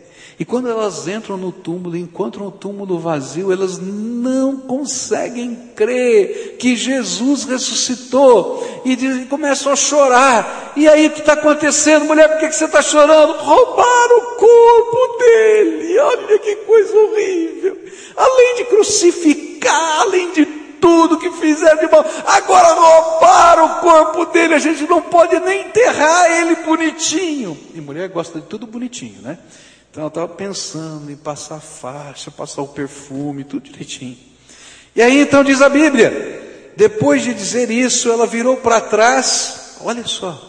E 0.41 0.43
quando 0.43 0.67
elas 0.67 1.07
entram 1.07 1.37
no 1.37 1.51
túmulo, 1.51 1.95
encontram 1.95 2.47
o 2.47 2.51
túmulo 2.51 2.97
vazio, 2.97 3.51
elas 3.51 3.77
não 3.77 4.57
conseguem 4.57 5.55
crer 5.75 6.57
que 6.57 6.75
Jesus 6.75 7.43
ressuscitou 7.43 8.81
e, 8.83 8.95
dizem, 8.95 9.27
começam 9.27 9.71
a 9.71 9.75
chorar. 9.75 10.73
E 10.75 10.87
aí 10.87 11.05
o 11.05 11.11
que 11.11 11.19
está 11.19 11.33
acontecendo? 11.33 12.05
Mulher, 12.05 12.27
por 12.27 12.39
que, 12.39 12.47
que 12.47 12.55
você 12.55 12.65
está 12.65 12.81
chorando? 12.81 13.33
Roubaram 13.33 14.17
o 14.17 14.21
corpo 14.35 15.17
dele. 15.19 15.99
Olha 15.99 16.39
que 16.39 16.55
coisa 16.55 16.97
horrível. 16.97 17.77
Além 18.17 18.55
de 18.55 18.65
crucificar, 18.65 20.01
além 20.01 20.31
de 20.31 20.43
tudo 20.81 21.19
que 21.19 21.29
fizeram 21.33 21.85
de 21.85 21.91
mal, 21.91 22.03
agora 22.25 22.73
roubaram 22.73 23.65
o 23.65 23.79
corpo 23.81 24.25
dele. 24.33 24.55
A 24.55 24.59
gente 24.59 24.87
não 24.87 25.03
pode 25.03 25.39
nem 25.41 25.67
enterrar 25.67 26.31
ele 26.31 26.55
bonitinho. 26.65 27.55
E 27.75 27.79
mulher 27.79 28.09
gosta 28.09 28.39
de 28.39 28.47
tudo 28.47 28.65
bonitinho, 28.65 29.21
né? 29.21 29.37
Então 29.91 30.03
ela 30.03 30.07
estava 30.07 30.29
pensando 30.29 31.11
em 31.11 31.17
passar 31.17 31.59
faixa, 31.59 32.31
passar 32.31 32.61
o 32.61 32.67
perfume, 32.69 33.43
tudo 33.43 33.69
direitinho. 33.69 34.17
E 34.95 35.01
aí 35.01 35.19
então 35.19 35.43
diz 35.43 35.61
a 35.61 35.67
Bíblia, 35.67 36.71
depois 36.77 37.21
de 37.21 37.33
dizer 37.33 37.69
isso, 37.69 38.09
ela 38.09 38.25
virou 38.25 38.55
para 38.55 38.79
trás, 38.79 39.75
olha 39.81 40.07
só, 40.07 40.41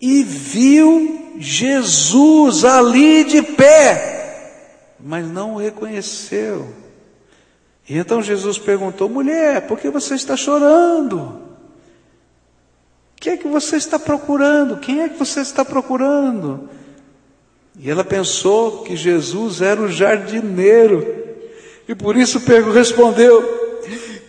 e 0.00 0.24
viu 0.24 1.36
Jesus 1.38 2.64
ali 2.64 3.22
de 3.22 3.40
pé, 3.40 4.96
mas 4.98 5.28
não 5.28 5.54
o 5.54 5.58
reconheceu. 5.58 6.74
E 7.88 7.96
então 7.96 8.20
Jesus 8.20 8.58
perguntou: 8.58 9.08
mulher, 9.08 9.68
por 9.68 9.78
que 9.78 9.88
você 9.90 10.14
está 10.14 10.36
chorando? 10.36 11.18
O 13.16 13.20
que 13.20 13.30
é 13.30 13.36
que 13.36 13.46
você 13.46 13.76
está 13.76 13.96
procurando? 13.96 14.78
Quem 14.78 15.02
é 15.02 15.08
que 15.08 15.18
você 15.18 15.40
está 15.40 15.64
procurando? 15.64 16.68
E 17.82 17.90
ela 17.90 18.04
pensou 18.04 18.82
que 18.82 18.94
Jesus 18.94 19.62
era 19.62 19.80
o 19.80 19.88
jardineiro. 19.88 21.02
E 21.88 21.94
por 21.94 22.14
isso 22.14 22.38
respondeu: 22.74 23.80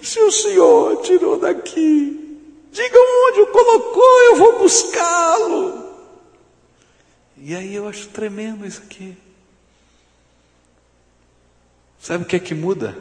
Se 0.02 0.20
o 0.22 0.32
Senhor 0.32 1.02
tirou 1.02 1.38
daqui, 1.38 2.40
diga 2.72 2.98
onde 2.98 3.42
o 3.42 3.48
colocou, 3.48 4.20
eu 4.28 4.36
vou 4.38 4.60
buscá-lo. 4.60 5.82
E 7.38 7.54
aí 7.54 7.76
eu 7.76 7.90
acho 7.90 8.08
tremendo 8.08 8.66
isso 8.66 8.82
aqui. 8.86 9.18
Sabe 12.00 12.24
o 12.24 12.28
que 12.28 12.38
é 12.38 12.40
que 12.40 12.56
muda? 12.56 12.98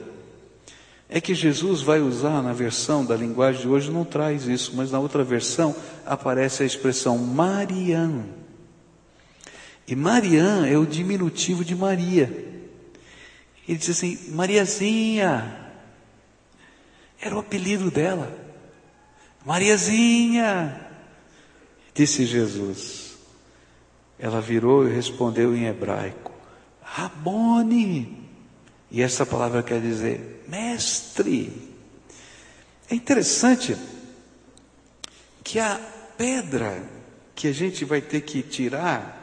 É 1.08 1.20
que 1.20 1.34
Jesus 1.34 1.80
vai 1.80 2.00
usar 2.00 2.42
na 2.42 2.52
versão 2.52 3.04
da 3.04 3.14
linguagem 3.14 3.62
de 3.62 3.68
hoje, 3.68 3.90
não 3.90 4.04
traz 4.04 4.48
isso, 4.48 4.72
mas 4.74 4.90
na 4.90 4.98
outra 4.98 5.22
versão 5.22 5.76
aparece 6.04 6.64
a 6.64 6.66
expressão 6.66 7.18
Mariam. 7.18 8.24
E 9.90 9.96
Mariã 9.96 10.64
é 10.68 10.78
o 10.78 10.86
diminutivo 10.86 11.64
de 11.64 11.74
Maria. 11.74 12.32
Ele 13.66 13.76
diz 13.76 13.90
assim: 13.90 14.30
Mariazinha. 14.30 15.68
Era 17.20 17.34
o 17.34 17.40
apelido 17.40 17.90
dela. 17.90 18.32
Mariazinha. 19.44 20.88
Disse 21.92 22.24
Jesus. 22.24 23.18
Ela 24.16 24.40
virou 24.40 24.86
e 24.86 24.94
respondeu 24.94 25.56
em 25.56 25.66
hebraico: 25.66 26.30
Rabone. 26.80 28.30
E 28.92 29.02
essa 29.02 29.26
palavra 29.26 29.60
quer 29.60 29.80
dizer 29.80 30.44
mestre. 30.46 31.52
É 32.88 32.94
interessante 32.94 33.76
que 35.42 35.58
a 35.58 35.80
pedra 36.16 36.80
que 37.34 37.48
a 37.48 37.52
gente 37.52 37.84
vai 37.84 38.00
ter 38.00 38.20
que 38.20 38.40
tirar 38.40 39.19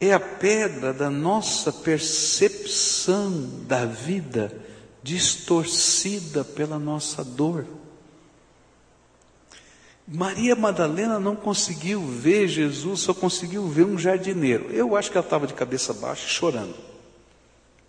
é 0.00 0.12
a 0.12 0.20
pedra 0.20 0.92
da 0.92 1.10
nossa 1.10 1.72
percepção 1.72 3.64
da 3.66 3.84
vida 3.84 4.52
distorcida 5.02 6.44
pela 6.44 6.78
nossa 6.78 7.24
dor. 7.24 7.66
Maria 10.06 10.54
Madalena 10.56 11.18
não 11.18 11.36
conseguiu 11.36 12.00
ver 12.00 12.48
Jesus, 12.48 13.00
só 13.00 13.12
conseguiu 13.12 13.66
ver 13.66 13.84
um 13.84 13.98
jardineiro. 13.98 14.70
Eu 14.70 14.96
acho 14.96 15.10
que 15.10 15.18
ela 15.18 15.26
estava 15.26 15.46
de 15.46 15.52
cabeça 15.52 15.92
baixa, 15.92 16.26
chorando. 16.26 16.74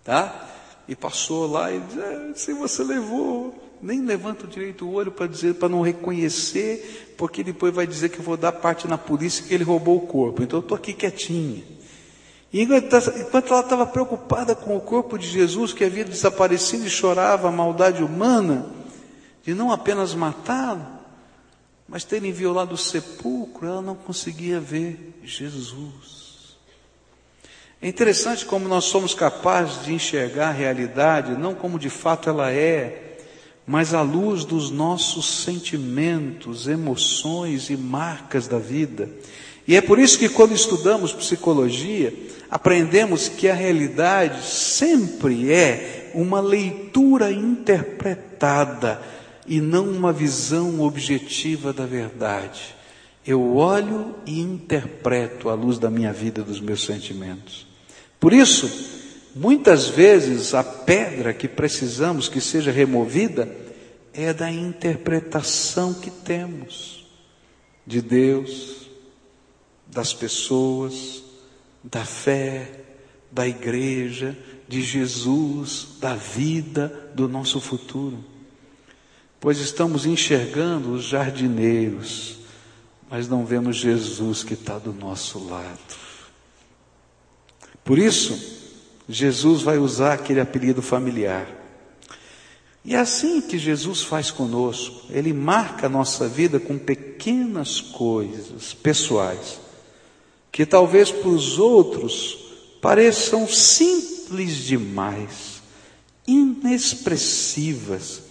Tá? 0.04 0.48
E 0.86 0.94
passou 0.94 1.46
lá 1.46 1.72
e 1.72 1.80
disse: 1.80 2.00
ah, 2.00 2.32
se 2.34 2.52
você 2.52 2.82
levou, 2.82 3.54
nem 3.80 4.04
levanta 4.04 4.46
direito 4.46 4.84
o 4.86 4.92
olho 4.92 5.10
para 5.10 5.26
dizer, 5.26 5.54
para 5.54 5.68
não 5.68 5.80
reconhecer, 5.80 7.14
porque 7.16 7.42
depois 7.42 7.72
vai 7.72 7.86
dizer 7.86 8.10
que 8.10 8.18
eu 8.18 8.24
vou 8.24 8.36
dar 8.36 8.52
parte 8.52 8.86
na 8.86 8.98
polícia 8.98 9.44
que 9.44 9.54
ele 9.54 9.64
roubou 9.64 9.96
o 9.96 10.06
corpo. 10.06 10.42
Então 10.42 10.58
eu 10.58 10.62
estou 10.62 10.76
aqui 10.76 10.92
quietinha. 10.92 11.62
E 12.52 12.62
enquanto 12.62 13.52
ela 13.52 13.60
estava 13.60 13.86
preocupada 13.86 14.54
com 14.54 14.76
o 14.76 14.80
corpo 14.80 15.16
de 15.16 15.28
Jesus 15.28 15.72
que 15.72 15.84
havia 15.84 16.04
desaparecido 16.04 16.86
e 16.86 16.90
chorava 16.90 17.48
a 17.48 17.52
maldade 17.52 18.02
humana, 18.02 18.66
de 19.42 19.54
não 19.54 19.70
apenas 19.70 20.14
matá-lo, 20.14 20.84
mas 21.88 22.04
terem 22.04 22.32
violado 22.32 22.74
o 22.74 22.78
sepulcro, 22.78 23.66
ela 23.66 23.82
não 23.82 23.94
conseguia 23.94 24.60
ver 24.60 25.18
Jesus. 25.22 26.56
É 27.82 27.88
interessante 27.88 28.44
como 28.44 28.68
nós 28.68 28.84
somos 28.84 29.14
capazes 29.14 29.84
de 29.84 29.94
enxergar 29.94 30.48
a 30.48 30.52
realidade, 30.52 31.32
não 31.32 31.54
como 31.54 31.78
de 31.78 31.88
fato 31.88 32.28
ela 32.28 32.52
é, 32.52 33.16
mas 33.66 33.94
à 33.94 34.02
luz 34.02 34.44
dos 34.44 34.70
nossos 34.70 35.44
sentimentos, 35.44 36.66
emoções 36.68 37.70
e 37.70 37.76
marcas 37.76 38.46
da 38.46 38.58
vida. 38.58 39.08
E 39.70 39.76
é 39.76 39.80
por 39.80 40.00
isso 40.00 40.18
que 40.18 40.28
quando 40.28 40.52
estudamos 40.52 41.12
psicologia, 41.12 42.12
aprendemos 42.50 43.28
que 43.28 43.48
a 43.48 43.54
realidade 43.54 44.44
sempre 44.44 45.52
é 45.52 46.10
uma 46.12 46.40
leitura 46.40 47.30
interpretada 47.30 49.00
e 49.46 49.60
não 49.60 49.88
uma 49.88 50.12
visão 50.12 50.80
objetiva 50.80 51.72
da 51.72 51.86
verdade. 51.86 52.74
Eu 53.24 53.54
olho 53.54 54.16
e 54.26 54.40
interpreto 54.40 55.48
à 55.48 55.54
luz 55.54 55.78
da 55.78 55.88
minha 55.88 56.12
vida, 56.12 56.42
dos 56.42 56.60
meus 56.60 56.84
sentimentos. 56.84 57.64
Por 58.18 58.32
isso, 58.32 58.68
muitas 59.36 59.86
vezes 59.86 60.52
a 60.52 60.64
pedra 60.64 61.32
que 61.32 61.46
precisamos 61.46 62.28
que 62.28 62.40
seja 62.40 62.72
removida 62.72 63.48
é 64.12 64.32
da 64.32 64.50
interpretação 64.50 65.94
que 65.94 66.10
temos 66.10 67.06
de 67.86 68.02
Deus, 68.02 68.79
das 69.90 70.12
pessoas, 70.12 71.22
da 71.82 72.04
fé, 72.04 72.84
da 73.30 73.46
igreja, 73.46 74.36
de 74.68 74.82
Jesus, 74.82 75.88
da 76.00 76.14
vida, 76.14 77.10
do 77.14 77.28
nosso 77.28 77.60
futuro 77.60 78.30
pois 79.40 79.58
estamos 79.58 80.04
enxergando 80.04 80.92
os 80.92 81.04
jardineiros, 81.04 82.36
mas 83.10 83.26
não 83.26 83.44
vemos 83.44 83.76
Jesus 83.76 84.44
que 84.44 84.52
está 84.52 84.78
do 84.78 84.92
nosso 84.92 85.42
lado. 85.48 85.78
Por 87.82 87.98
isso, 87.98 88.38
Jesus 89.08 89.62
vai 89.62 89.78
usar 89.78 90.12
aquele 90.12 90.40
apelido 90.40 90.82
familiar. 90.82 91.48
E 92.84 92.94
é 92.94 92.98
assim 92.98 93.40
que 93.40 93.58
Jesus 93.58 94.02
faz 94.02 94.30
conosco, 94.30 95.06
Ele 95.10 95.32
marca 95.32 95.86
a 95.86 95.90
nossa 95.90 96.28
vida 96.28 96.60
com 96.60 96.78
pequenas 96.78 97.80
coisas 97.80 98.74
pessoais, 98.74 99.58
que 100.50 100.66
talvez 100.66 101.10
para 101.10 101.28
os 101.28 101.58
outros 101.58 102.38
pareçam 102.80 103.46
simples 103.46 104.56
demais, 104.56 105.62
inexpressivas, 106.26 108.22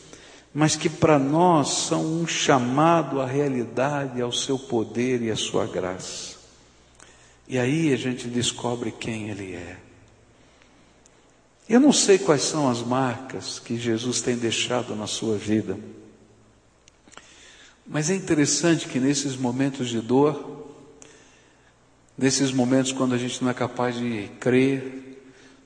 mas 0.53 0.75
que 0.75 0.89
para 0.89 1.19
nós 1.19 1.69
são 1.69 2.03
um 2.21 2.27
chamado 2.27 3.21
à 3.21 3.25
realidade, 3.25 4.21
ao 4.21 4.31
seu 4.31 4.57
poder 4.57 5.21
e 5.21 5.29
à 5.29 5.35
sua 5.35 5.65
graça. 5.65 6.37
E 7.47 7.57
aí 7.57 7.93
a 7.93 7.97
gente 7.97 8.27
descobre 8.27 8.91
quem 8.91 9.29
Ele 9.29 9.53
é. 9.53 9.77
Eu 11.67 11.79
não 11.79 11.93
sei 11.93 12.17
quais 12.17 12.41
são 12.41 12.67
as 12.67 12.81
marcas 12.81 13.59
que 13.59 13.77
Jesus 13.77 14.21
tem 14.21 14.35
deixado 14.35 14.95
na 14.95 15.05
sua 15.05 15.37
vida, 15.37 15.77
mas 17.85 18.09
é 18.09 18.15
interessante 18.15 18.87
que 18.87 18.99
nesses 18.99 19.35
momentos 19.35 19.89
de 19.89 20.01
dor, 20.01 20.68
nesses 22.19 22.51
momentos 22.51 22.91
quando 22.91 23.15
a 23.15 23.17
gente 23.17 23.41
não 23.41 23.49
é 23.49 23.53
capaz 23.53 23.95
de 23.95 24.29
crer, 24.39 25.21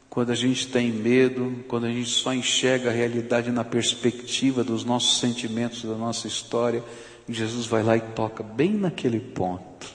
quando 0.09 0.31
a 0.31 0.35
gente 0.35 0.67
tem 0.67 0.91
medo, 0.91 1.63
quando 1.67 1.87
a 1.87 1.89
gente 1.89 2.09
só 2.09 2.31
enxerga 2.33 2.91
a 2.91 2.93
realidade 2.93 3.51
na 3.51 3.63
perspectiva 3.63 4.63
dos 4.63 4.85
nossos 4.85 5.19
sentimentos, 5.19 5.83
da 5.83 5.95
nossa 5.95 6.27
história, 6.27 6.83
Jesus 7.27 7.65
vai 7.65 7.81
lá 7.81 7.97
e 7.97 8.01
toca 8.01 8.43
bem 8.43 8.71
naquele 8.71 9.19
ponto. 9.19 9.91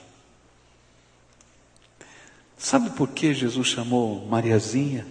Sabe 2.57 2.89
por 2.89 3.07
que 3.07 3.33
Jesus 3.33 3.67
chamou 3.67 4.27
Mariazinha? 4.27 5.07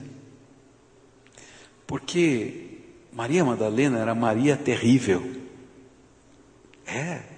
Porque 1.86 2.80
Maria 3.10 3.42
Madalena 3.42 3.98
era 3.98 4.14
Maria 4.14 4.54
terrível. 4.54 5.26
É. 6.86 7.37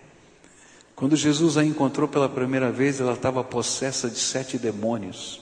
Quando 1.01 1.17
Jesus 1.17 1.57
a 1.57 1.65
encontrou 1.65 2.07
pela 2.07 2.29
primeira 2.29 2.71
vez, 2.71 3.01
ela 3.01 3.15
estava 3.15 3.43
possessa 3.43 4.11
de 4.11 4.19
sete 4.19 4.59
demônios. 4.59 5.41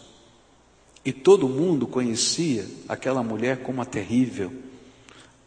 E 1.05 1.13
todo 1.13 1.49
mundo 1.49 1.85
conhecia 1.85 2.65
aquela 2.89 3.25
mulher 3.25 3.61
como 3.65 3.83
a 3.83 3.85
terrível, 3.85 4.53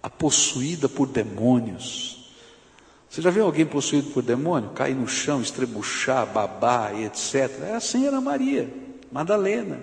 a 0.04 0.10
possuída 0.10 0.90
por 0.90 1.08
demônios. 1.08 2.30
Você 3.10 3.22
já 3.22 3.30
viu 3.30 3.46
alguém 3.46 3.66
possuído 3.66 4.12
por 4.12 4.22
demônio? 4.22 4.72
Cair 4.72 4.98
no 4.98 5.08
chão, 5.08 5.42
estrebuchar, 5.42 6.26
babar 6.26 6.94
e 6.94 7.06
etc. 7.06 7.62
É 7.70 7.76
assim 7.76 8.06
era 8.06 8.20
Maria, 8.20 8.70
Madalena. 9.14 9.80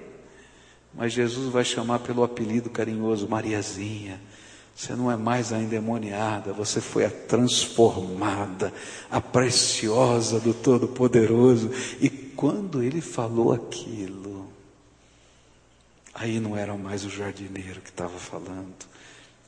Mas 0.93 1.15
Jesus 1.15 1.51
vai 1.51 1.65
chamar 1.65 2.01
pelo 2.01 2.23
apelido 2.23 2.69
carinhoso 2.69 3.27
Mariazinha. 3.27 4.21
Você 4.79 4.95
não 4.95 5.11
é 5.11 5.17
mais 5.17 5.53
a 5.53 5.59
endemoniada, 5.59 6.53
você 6.53 6.81
foi 6.81 7.05
a 7.05 7.11
transformada, 7.11 8.73
a 9.11 9.21
preciosa 9.21 10.39
do 10.39 10.55
Todo-Poderoso. 10.55 11.71
E 12.01 12.09
quando 12.09 12.81
ele 12.81 13.01
falou 13.01 13.53
aquilo, 13.53 14.29
Aí 16.19 16.41
não 16.41 16.57
era 16.57 16.77
mais 16.77 17.05
o 17.05 17.09
jardineiro 17.09 17.81
que 17.81 17.91
estava 17.91 18.19
falando. 18.19 18.75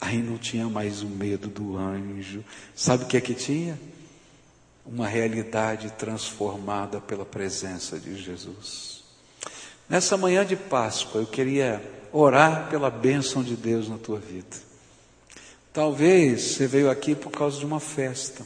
Aí 0.01 0.23
não 0.23 0.39
tinha 0.39 0.69
mais 0.69 1.03
o 1.03 1.09
medo 1.09 1.49
do 1.49 1.77
anjo. 1.77 2.45
Sabe 2.77 3.05
o 3.05 3.07
que 3.09 3.17
é 3.17 3.21
que 3.21 3.35
tinha? 3.35 3.77
Uma 4.87 5.09
realidade 5.09 5.91
transformada 5.91 7.01
pela 7.01 7.25
presença 7.25 7.99
de 7.99 8.17
Jesus. 8.17 9.03
Nessa 9.89 10.17
manhã 10.17 10.47
de 10.47 10.55
Páscoa, 10.55 11.21
eu 11.21 11.27
queria 11.27 11.83
orar 12.13 12.71
pela 12.71 12.89
bênção 12.89 13.43
de 13.43 13.57
Deus 13.57 13.89
na 13.89 13.99
tua 13.99 14.21
vida. 14.21 14.70
Talvez 15.73 16.43
você 16.43 16.67
veio 16.67 16.91
aqui 16.91 17.15
por 17.15 17.31
causa 17.31 17.59
de 17.59 17.65
uma 17.65 17.79
festa. 17.79 18.45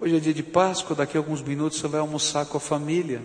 Hoje 0.00 0.16
é 0.16 0.20
dia 0.20 0.32
de 0.32 0.42
Páscoa, 0.42 0.96
daqui 0.96 1.16
a 1.16 1.20
alguns 1.20 1.42
minutos 1.42 1.78
você 1.78 1.88
vai 1.88 2.00
almoçar 2.00 2.46
com 2.46 2.56
a 2.56 2.60
família. 2.60 3.20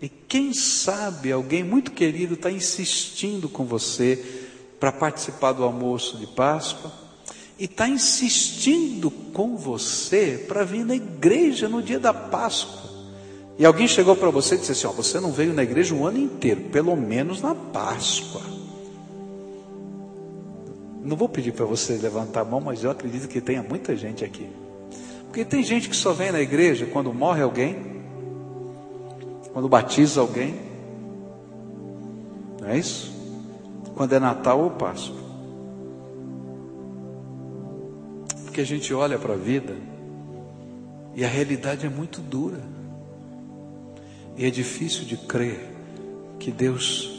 E 0.00 0.08
quem 0.08 0.52
sabe 0.52 1.32
alguém 1.32 1.64
muito 1.64 1.90
querido 1.90 2.34
está 2.34 2.50
insistindo 2.50 3.48
com 3.48 3.64
você 3.64 4.46
para 4.78 4.92
participar 4.92 5.52
do 5.52 5.64
almoço 5.64 6.18
de 6.18 6.26
Páscoa 6.26 6.92
e 7.58 7.64
está 7.64 7.88
insistindo 7.88 9.10
com 9.10 9.56
você 9.56 10.44
para 10.46 10.62
vir 10.62 10.84
na 10.84 10.94
igreja 10.94 11.68
no 11.68 11.82
dia 11.82 11.98
da 11.98 12.14
Páscoa. 12.14 12.88
E 13.58 13.66
alguém 13.66 13.88
chegou 13.88 14.14
para 14.14 14.30
você 14.30 14.54
e 14.54 14.58
disse 14.58 14.70
assim: 14.70 14.86
ó, 14.86 14.92
você 14.92 15.18
não 15.18 15.32
veio 15.32 15.52
na 15.52 15.64
igreja 15.64 15.92
um 15.92 16.06
ano 16.06 16.18
inteiro, 16.18 16.60
pelo 16.70 16.94
menos 16.94 17.42
na 17.42 17.56
Páscoa. 17.56 18.57
Não 21.08 21.16
vou 21.16 21.26
pedir 21.26 21.52
para 21.52 21.64
você 21.64 21.94
levantar 21.94 22.42
a 22.42 22.44
mão, 22.44 22.60
mas 22.60 22.84
eu 22.84 22.90
acredito 22.90 23.28
que 23.28 23.40
tenha 23.40 23.62
muita 23.62 23.96
gente 23.96 24.26
aqui. 24.26 24.46
Porque 25.24 25.42
tem 25.42 25.62
gente 25.62 25.88
que 25.88 25.96
só 25.96 26.12
vem 26.12 26.30
na 26.30 26.38
igreja 26.38 26.84
quando 26.84 27.14
morre 27.14 27.40
alguém, 27.40 28.02
quando 29.54 29.70
batiza 29.70 30.20
alguém. 30.20 30.54
Não 32.60 32.68
é 32.68 32.76
isso? 32.76 33.10
Quando 33.94 34.12
é 34.12 34.18
Natal 34.18 34.60
ou 34.60 34.70
Páscoa. 34.72 35.16
Porque 38.44 38.60
a 38.60 38.66
gente 38.66 38.92
olha 38.92 39.18
para 39.18 39.32
a 39.32 39.36
vida 39.38 39.76
e 41.14 41.24
a 41.24 41.28
realidade 41.28 41.86
é 41.86 41.88
muito 41.88 42.20
dura. 42.20 42.60
E 44.36 44.44
é 44.44 44.50
difícil 44.50 45.06
de 45.06 45.16
crer 45.16 45.70
que 46.38 46.50
Deus 46.50 47.17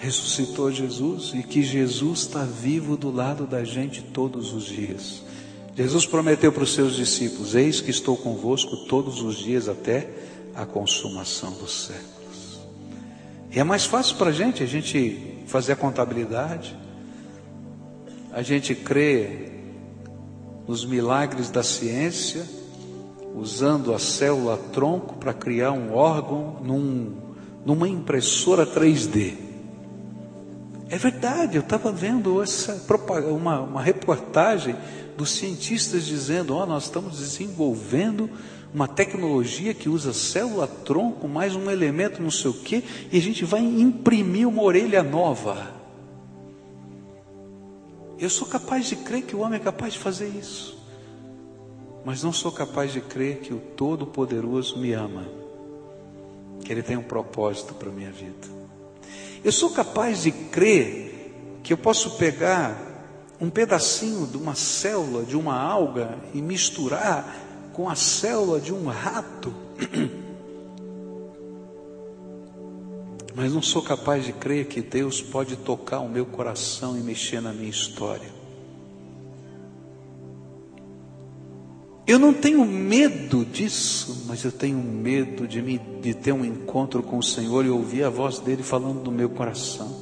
ressuscitou 0.00 0.72
Jesus 0.72 1.32
e 1.34 1.42
que 1.42 1.62
Jesus 1.62 2.20
está 2.20 2.42
vivo 2.42 2.96
do 2.96 3.10
lado 3.10 3.46
da 3.46 3.62
gente 3.62 4.02
todos 4.02 4.52
os 4.52 4.64
dias. 4.64 5.22
Jesus 5.76 6.06
prometeu 6.06 6.50
para 6.50 6.62
os 6.62 6.74
seus 6.74 6.96
discípulos: 6.96 7.54
Eis 7.54 7.80
que 7.80 7.90
estou 7.90 8.16
convosco 8.16 8.76
todos 8.88 9.22
os 9.22 9.36
dias 9.36 9.68
até 9.68 10.08
a 10.54 10.64
consumação 10.64 11.52
dos 11.52 11.86
séculos. 11.86 12.60
E 13.52 13.60
é 13.60 13.64
mais 13.64 13.84
fácil 13.84 14.16
para 14.16 14.30
a 14.30 14.32
gente, 14.32 14.62
a 14.62 14.66
gente 14.66 15.38
fazer 15.46 15.72
a 15.72 15.76
contabilidade, 15.76 16.76
a 18.32 18.42
gente 18.42 18.74
crê 18.74 19.50
nos 20.66 20.84
milagres 20.84 21.50
da 21.50 21.62
ciência, 21.62 22.46
usando 23.34 23.92
a 23.92 23.98
célula 23.98 24.56
tronco 24.72 25.16
para 25.16 25.34
criar 25.34 25.72
um 25.72 25.92
órgão 25.92 26.58
num, 26.62 27.16
numa 27.66 27.88
impressora 27.88 28.64
3D. 28.64 29.49
É 30.90 30.98
verdade, 30.98 31.56
eu 31.56 31.62
estava 31.62 31.92
vendo 31.92 32.42
essa 32.42 32.74
uma, 33.30 33.60
uma 33.60 33.80
reportagem 33.80 34.74
dos 35.16 35.30
cientistas 35.30 36.04
dizendo: 36.04 36.56
ó, 36.56 36.64
oh, 36.64 36.66
nós 36.66 36.84
estamos 36.84 37.18
desenvolvendo 37.18 38.28
uma 38.74 38.88
tecnologia 38.88 39.72
que 39.72 39.88
usa 39.88 40.12
célula 40.12 40.66
tronco 40.66 41.28
mais 41.28 41.54
um 41.54 41.70
elemento 41.70 42.20
não 42.20 42.30
sei 42.30 42.50
o 42.50 42.54
quê, 42.54 42.82
e 43.12 43.16
a 43.16 43.20
gente 43.20 43.44
vai 43.44 43.60
imprimir 43.60 44.48
uma 44.48 44.62
orelha 44.62 45.00
nova. 45.00 45.72
Eu 48.18 48.28
sou 48.28 48.48
capaz 48.48 48.86
de 48.86 48.96
crer 48.96 49.22
que 49.22 49.36
o 49.36 49.40
homem 49.40 49.60
é 49.60 49.62
capaz 49.62 49.92
de 49.92 49.98
fazer 50.00 50.26
isso, 50.28 50.76
mas 52.04 52.24
não 52.24 52.32
sou 52.32 52.50
capaz 52.50 52.92
de 52.92 53.00
crer 53.00 53.38
que 53.38 53.54
o 53.54 53.60
Todo-Poderoso 53.60 54.76
me 54.76 54.92
ama, 54.92 55.24
que 56.64 56.72
Ele 56.72 56.82
tem 56.82 56.96
um 56.96 57.02
propósito 57.02 57.74
para 57.74 57.88
a 57.88 57.92
minha 57.92 58.10
vida. 58.10 58.59
Eu 59.44 59.52
sou 59.52 59.70
capaz 59.70 60.22
de 60.22 60.30
crer 60.30 61.60
que 61.62 61.72
eu 61.72 61.78
posso 61.78 62.16
pegar 62.16 62.90
um 63.40 63.48
pedacinho 63.48 64.26
de 64.26 64.36
uma 64.36 64.54
célula, 64.54 65.24
de 65.24 65.36
uma 65.36 65.58
alga, 65.58 66.18
e 66.34 66.42
misturar 66.42 67.36
com 67.72 67.88
a 67.88 67.94
célula 67.94 68.60
de 68.60 68.72
um 68.72 68.86
rato. 68.86 69.54
Mas 73.34 73.54
não 73.54 73.62
sou 73.62 73.80
capaz 73.82 74.26
de 74.26 74.32
crer 74.34 74.66
que 74.66 74.82
Deus 74.82 75.22
pode 75.22 75.56
tocar 75.56 76.00
o 76.00 76.08
meu 76.08 76.26
coração 76.26 76.98
e 76.98 77.00
mexer 77.00 77.40
na 77.40 77.52
minha 77.52 77.70
história. 77.70 78.39
Eu 82.10 82.18
não 82.18 82.34
tenho 82.34 82.64
medo 82.64 83.44
disso, 83.44 84.24
mas 84.26 84.42
eu 84.42 84.50
tenho 84.50 84.78
medo 84.78 85.46
de, 85.46 85.62
me, 85.62 85.78
de 85.78 86.12
ter 86.12 86.32
um 86.32 86.44
encontro 86.44 87.04
com 87.04 87.18
o 87.18 87.22
Senhor 87.22 87.64
e 87.64 87.68
ouvir 87.70 88.02
a 88.02 88.10
voz 88.10 88.40
dele 88.40 88.64
falando 88.64 89.04
no 89.04 89.12
meu 89.12 89.30
coração. 89.30 89.96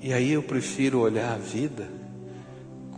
E 0.00 0.14
aí 0.14 0.32
eu 0.32 0.42
prefiro 0.42 1.00
olhar 1.00 1.34
a 1.34 1.36
vida 1.36 1.86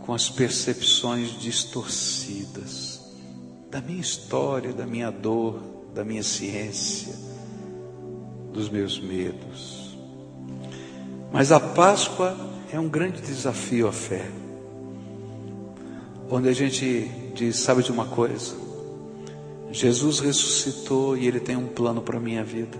com 0.05 0.13
as 0.13 0.29
percepções 0.29 1.31
distorcidas 1.31 3.11
da 3.69 3.81
minha 3.81 3.99
história, 3.99 4.71
da 4.71 4.87
minha 4.87 5.11
dor, 5.11 5.59
da 5.93 6.05
minha 6.05 6.23
ciência, 6.23 7.13
dos 8.53 8.69
meus 8.69 9.01
medos. 9.01 9.97
Mas 11.29 11.51
a 11.51 11.59
Páscoa 11.59 12.48
é 12.71 12.79
um 12.79 12.87
grande 12.87 13.21
desafio 13.21 13.87
à 13.87 13.91
fé, 13.91 14.29
onde 16.29 16.47
a 16.47 16.53
gente 16.53 17.09
diz: 17.33 17.57
sabe 17.57 17.83
de 17.83 17.91
uma 17.91 18.05
coisa? 18.05 18.55
Jesus 19.71 20.19
ressuscitou 20.19 21.17
e 21.17 21.27
Ele 21.27 21.39
tem 21.39 21.55
um 21.55 21.67
plano 21.67 22.01
para 22.01 22.17
a 22.17 22.21
minha 22.21 22.43
vida, 22.43 22.77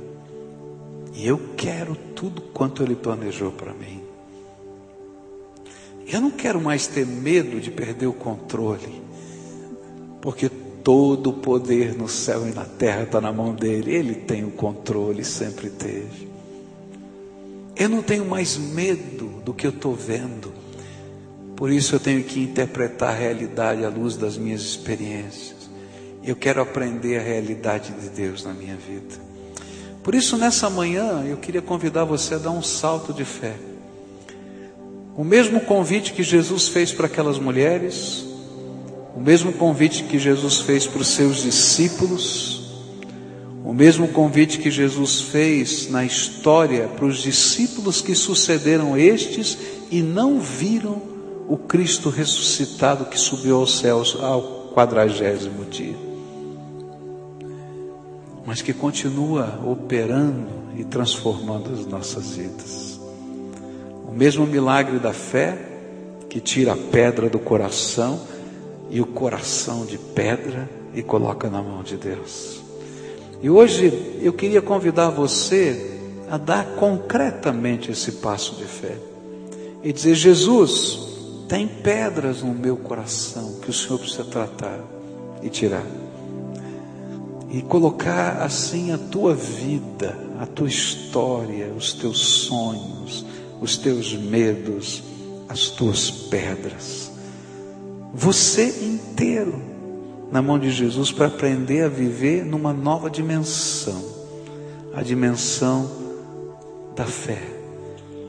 e 1.13 1.27
eu 1.27 1.39
quero 1.57 1.95
tudo 2.15 2.41
quanto 2.41 2.83
Ele 2.83 2.95
planejou 2.95 3.51
para 3.51 3.73
mim. 3.73 4.01
Eu 6.07 6.21
não 6.21 6.31
quero 6.31 6.59
mais 6.59 6.87
ter 6.87 7.05
medo 7.05 7.59
de 7.59 7.69
perder 7.69 8.07
o 8.07 8.13
controle, 8.13 9.01
porque 10.21 10.49
todo 10.83 11.29
o 11.29 11.33
poder 11.33 11.95
no 11.95 12.07
céu 12.07 12.47
e 12.47 12.51
na 12.51 12.65
terra 12.65 13.03
está 13.03 13.21
na 13.21 13.31
mão 13.31 13.53
dele, 13.53 13.93
ele 13.93 14.15
tem 14.15 14.43
o 14.43 14.49
controle, 14.49 15.23
sempre 15.23 15.69
teve. 15.69 16.27
Eu 17.75 17.89
não 17.89 18.01
tenho 18.01 18.25
mais 18.25 18.57
medo 18.57 19.28
do 19.39 19.53
que 19.53 19.65
eu 19.65 19.71
estou 19.71 19.95
vendo, 19.95 20.53
por 21.55 21.69
isso 21.69 21.95
eu 21.95 21.99
tenho 21.99 22.23
que 22.23 22.39
interpretar 22.39 23.09
a 23.09 23.17
realidade 23.17 23.83
à 23.83 23.89
luz 23.89 24.15
das 24.15 24.37
minhas 24.37 24.61
experiências. 24.61 25.69
Eu 26.23 26.35
quero 26.35 26.61
aprender 26.61 27.17
a 27.17 27.21
realidade 27.21 27.91
de 27.91 28.09
Deus 28.09 28.43
na 28.43 28.53
minha 28.53 28.75
vida. 28.75 29.15
Por 30.01 30.15
isso, 30.15 30.37
nessa 30.37 30.69
manhã, 30.69 31.25
eu 31.27 31.37
queria 31.37 31.61
convidar 31.61 32.05
você 32.05 32.35
a 32.35 32.37
dar 32.37 32.51
um 32.51 32.63
salto 32.63 33.13
de 33.13 33.25
fé. 33.25 33.55
O 35.17 35.23
mesmo 35.23 35.59
convite 35.59 36.13
que 36.13 36.23
Jesus 36.23 36.69
fez 36.69 36.93
para 36.93 37.07
aquelas 37.07 37.37
mulheres, 37.37 38.25
o 39.13 39.19
mesmo 39.19 39.51
convite 39.51 40.03
que 40.03 40.17
Jesus 40.17 40.61
fez 40.61 40.87
para 40.87 41.01
os 41.01 41.09
seus 41.09 41.43
discípulos, 41.43 42.58
o 43.69 43.73
mesmo 43.73 44.07
convite 44.07 44.57
que 44.57 44.71
Jesus 44.71 45.21
fez 45.21 45.91
na 45.91 46.03
história 46.03 46.87
para 46.87 47.05
os 47.05 47.19
discípulos 47.19 48.01
que 48.01 48.15
sucederam 48.15 48.97
estes 48.97 49.59
e 49.91 50.01
não 50.01 50.39
viram 50.39 50.99
o 51.47 51.55
Cristo 51.55 52.09
ressuscitado 52.09 53.05
que 53.05 53.19
subiu 53.19 53.57
aos 53.57 53.77
céus 53.77 54.17
ao 54.19 54.71
quadragésimo 54.73 55.65
dia, 55.65 55.95
mas 58.43 58.63
que 58.63 58.73
continua 58.73 59.59
operando 59.63 60.47
e 60.75 60.83
transformando 60.83 61.71
as 61.71 61.85
nossas 61.85 62.31
vidas. 62.31 62.99
O 64.03 64.11
mesmo 64.11 64.47
milagre 64.47 64.97
da 64.97 65.13
fé 65.13 65.55
que 66.27 66.39
tira 66.39 66.73
a 66.73 66.77
pedra 66.77 67.29
do 67.29 67.37
coração 67.37 68.19
e 68.89 68.99
o 68.99 69.05
coração 69.05 69.85
de 69.85 69.99
pedra 69.99 70.67
e 70.91 71.03
coloca 71.03 71.51
na 71.51 71.61
mão 71.61 71.83
de 71.83 71.97
Deus. 71.97 72.67
E 73.41 73.49
hoje 73.49 74.19
eu 74.21 74.33
queria 74.33 74.61
convidar 74.61 75.09
você 75.09 75.97
a 76.29 76.37
dar 76.37 76.75
concretamente 76.75 77.91
esse 77.91 78.13
passo 78.13 78.55
de 78.55 78.65
fé 78.65 78.97
e 79.81 79.93
dizer: 79.93 80.15
Jesus, 80.15 80.99
tem 81.47 81.67
pedras 81.67 82.41
no 82.41 82.53
meu 82.53 82.75
coração 82.75 83.59
que 83.61 83.69
o 83.69 83.73
Senhor 83.73 83.97
precisa 83.97 84.25
tratar 84.25 84.79
e 85.41 85.49
tirar. 85.49 85.85
E 87.49 87.61
colocar 87.63 88.43
assim 88.43 88.91
a 88.91 88.97
tua 88.97 89.33
vida, 89.33 90.15
a 90.39 90.45
tua 90.45 90.67
história, 90.67 91.73
os 91.75 91.93
teus 91.93 92.19
sonhos, 92.19 93.25
os 93.59 93.77
teus 93.77 94.13
medos, 94.13 95.01
as 95.47 95.69
tuas 95.69 96.11
pedras. 96.11 97.09
Você 98.13 98.67
inteiro 98.85 99.68
na 100.31 100.41
mão 100.41 100.59
de 100.59 100.69
Jesus 100.71 101.11
para 101.11 101.27
aprender 101.27 101.83
a 101.83 101.89
viver 101.89 102.45
numa 102.45 102.73
nova 102.73 103.09
dimensão, 103.09 104.03
a 104.93 105.01
dimensão 105.01 105.89
da 106.95 107.05
fé, 107.05 107.41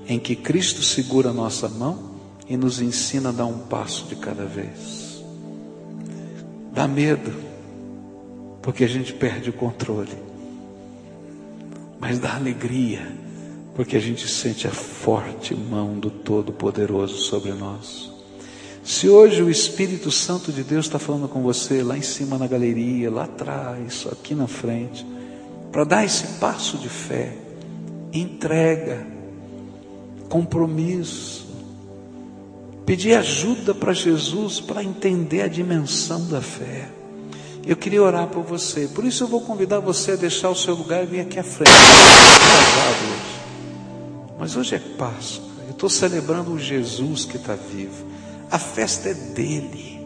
em 0.07 0.19
que 0.19 0.35
Cristo 0.35 0.83
segura 0.83 1.31
a 1.31 1.33
nossa 1.33 1.69
mão 1.69 2.11
e 2.49 2.57
nos 2.57 2.81
ensina 2.81 3.29
a 3.29 3.33
dar 3.33 3.47
um 3.47 3.59
passo 3.59 4.07
de 4.07 4.17
cada 4.17 4.45
vez. 4.45 5.25
Dá 6.73 6.89
medo, 6.89 7.33
porque 8.63 8.85
a 8.85 8.89
gente 8.89 9.13
perde 9.13 9.51
o 9.51 9.53
controle, 9.53 10.17
mas 11.99 12.19
dá 12.19 12.35
alegria 12.35 13.21
porque 13.75 13.97
a 13.97 14.01
gente 14.01 14.29
sente 14.29 14.67
a 14.67 14.71
forte 14.71 15.55
mão 15.55 15.99
do 15.99 16.11
Todo-Poderoso 16.11 17.17
sobre 17.17 17.53
nós. 17.53 18.10
Se 18.91 19.09
hoje 19.09 19.41
o 19.41 19.49
Espírito 19.49 20.11
Santo 20.11 20.51
de 20.51 20.64
Deus 20.64 20.86
está 20.86 20.99
falando 20.99 21.28
com 21.28 21.43
você 21.43 21.80
lá 21.80 21.97
em 21.97 22.03
cima 22.03 22.36
na 22.36 22.49
galeria, 22.49 23.09
lá 23.09 23.22
atrás, 23.22 24.05
aqui 24.11 24.34
na 24.34 24.49
frente, 24.49 25.07
para 25.70 25.84
dar 25.84 26.05
esse 26.05 26.26
passo 26.41 26.76
de 26.76 26.88
fé, 26.88 27.32
entrega, 28.12 29.07
compromisso, 30.28 31.47
pedir 32.84 33.14
ajuda 33.14 33.72
para 33.72 33.93
Jesus 33.93 34.59
para 34.59 34.82
entender 34.82 35.43
a 35.43 35.49
dimensão 35.49 36.26
da 36.26 36.41
fé. 36.41 36.88
Eu 37.64 37.76
queria 37.76 38.03
orar 38.03 38.26
por 38.26 38.43
você, 38.43 38.88
por 38.88 39.05
isso 39.05 39.22
eu 39.22 39.28
vou 39.28 39.43
convidar 39.43 39.78
você 39.78 40.11
a 40.11 40.16
deixar 40.16 40.51
o 40.51 40.57
seu 40.57 40.74
lugar 40.74 41.05
e 41.05 41.07
vir 41.07 41.20
aqui 41.20 41.38
à 41.38 41.45
frente. 41.45 41.70
Mas 44.36 44.57
hoje 44.57 44.74
é 44.74 44.80
Páscoa, 44.80 45.49
eu 45.68 45.70
estou 45.70 45.88
celebrando 45.88 46.51
o 46.51 46.59
Jesus 46.59 47.24
que 47.24 47.36
está 47.36 47.55
vivo. 47.55 48.10
A 48.51 48.59
festa 48.59 49.09
é 49.11 49.15
dele, 49.15 50.01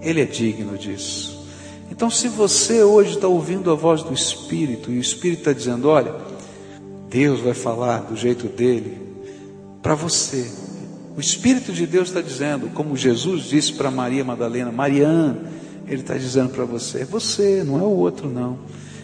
ele 0.00 0.20
é 0.20 0.24
digno 0.24 0.78
disso. 0.78 1.46
Então, 1.90 2.08
se 2.10 2.26
você 2.26 2.82
hoje 2.82 3.16
está 3.16 3.28
ouvindo 3.28 3.70
a 3.70 3.74
voz 3.74 4.02
do 4.02 4.14
Espírito 4.14 4.90
e 4.90 4.96
o 4.96 5.00
Espírito 5.00 5.40
está 5.40 5.52
dizendo: 5.52 5.88
Olha, 5.88 6.14
Deus 7.08 7.40
vai 7.40 7.52
falar 7.52 7.98
do 7.98 8.16
jeito 8.16 8.48
dele 8.48 8.98
para 9.82 9.94
você. 9.94 10.50
O 11.14 11.20
Espírito 11.20 11.72
de 11.72 11.86
Deus 11.86 12.08
está 12.08 12.22
dizendo, 12.22 12.70
como 12.70 12.96
Jesus 12.96 13.44
disse 13.44 13.74
para 13.74 13.90
Maria 13.90 14.24
Madalena, 14.24 14.72
Mariana, 14.72 15.52
ele 15.86 16.00
está 16.00 16.14
dizendo 16.16 16.50
para 16.50 16.64
você: 16.64 17.02
é 17.02 17.04
você, 17.04 17.62
não 17.62 17.78
é 17.78 17.82
o 17.82 17.90
outro, 17.90 18.30
não. 18.30 18.58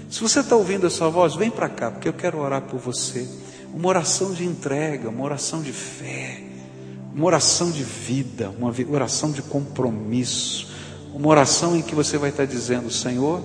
Se 0.08 0.22
você 0.22 0.40
está 0.40 0.56
ouvindo 0.56 0.86
essa 0.86 1.08
voz, 1.10 1.34
vem 1.34 1.50
para 1.50 1.68
cá, 1.68 1.90
porque 1.90 2.08
eu 2.08 2.14
quero 2.14 2.38
orar 2.38 2.62
por 2.62 2.80
você 2.80 3.28
uma 3.74 3.88
oração 3.88 4.32
de 4.32 4.44
entrega, 4.44 5.10
uma 5.10 5.22
oração 5.22 5.60
de 5.60 5.72
fé, 5.72 6.42
uma 7.14 7.26
oração 7.26 7.70
de 7.70 7.82
vida, 7.82 8.50
uma 8.58 8.72
oração 8.90 9.30
de 9.32 9.42
compromisso, 9.42 10.68
uma 11.14 11.28
oração 11.28 11.76
em 11.76 11.82
que 11.82 11.94
você 11.94 12.16
vai 12.18 12.30
estar 12.30 12.44
dizendo: 12.44 12.90
Senhor, 12.90 13.42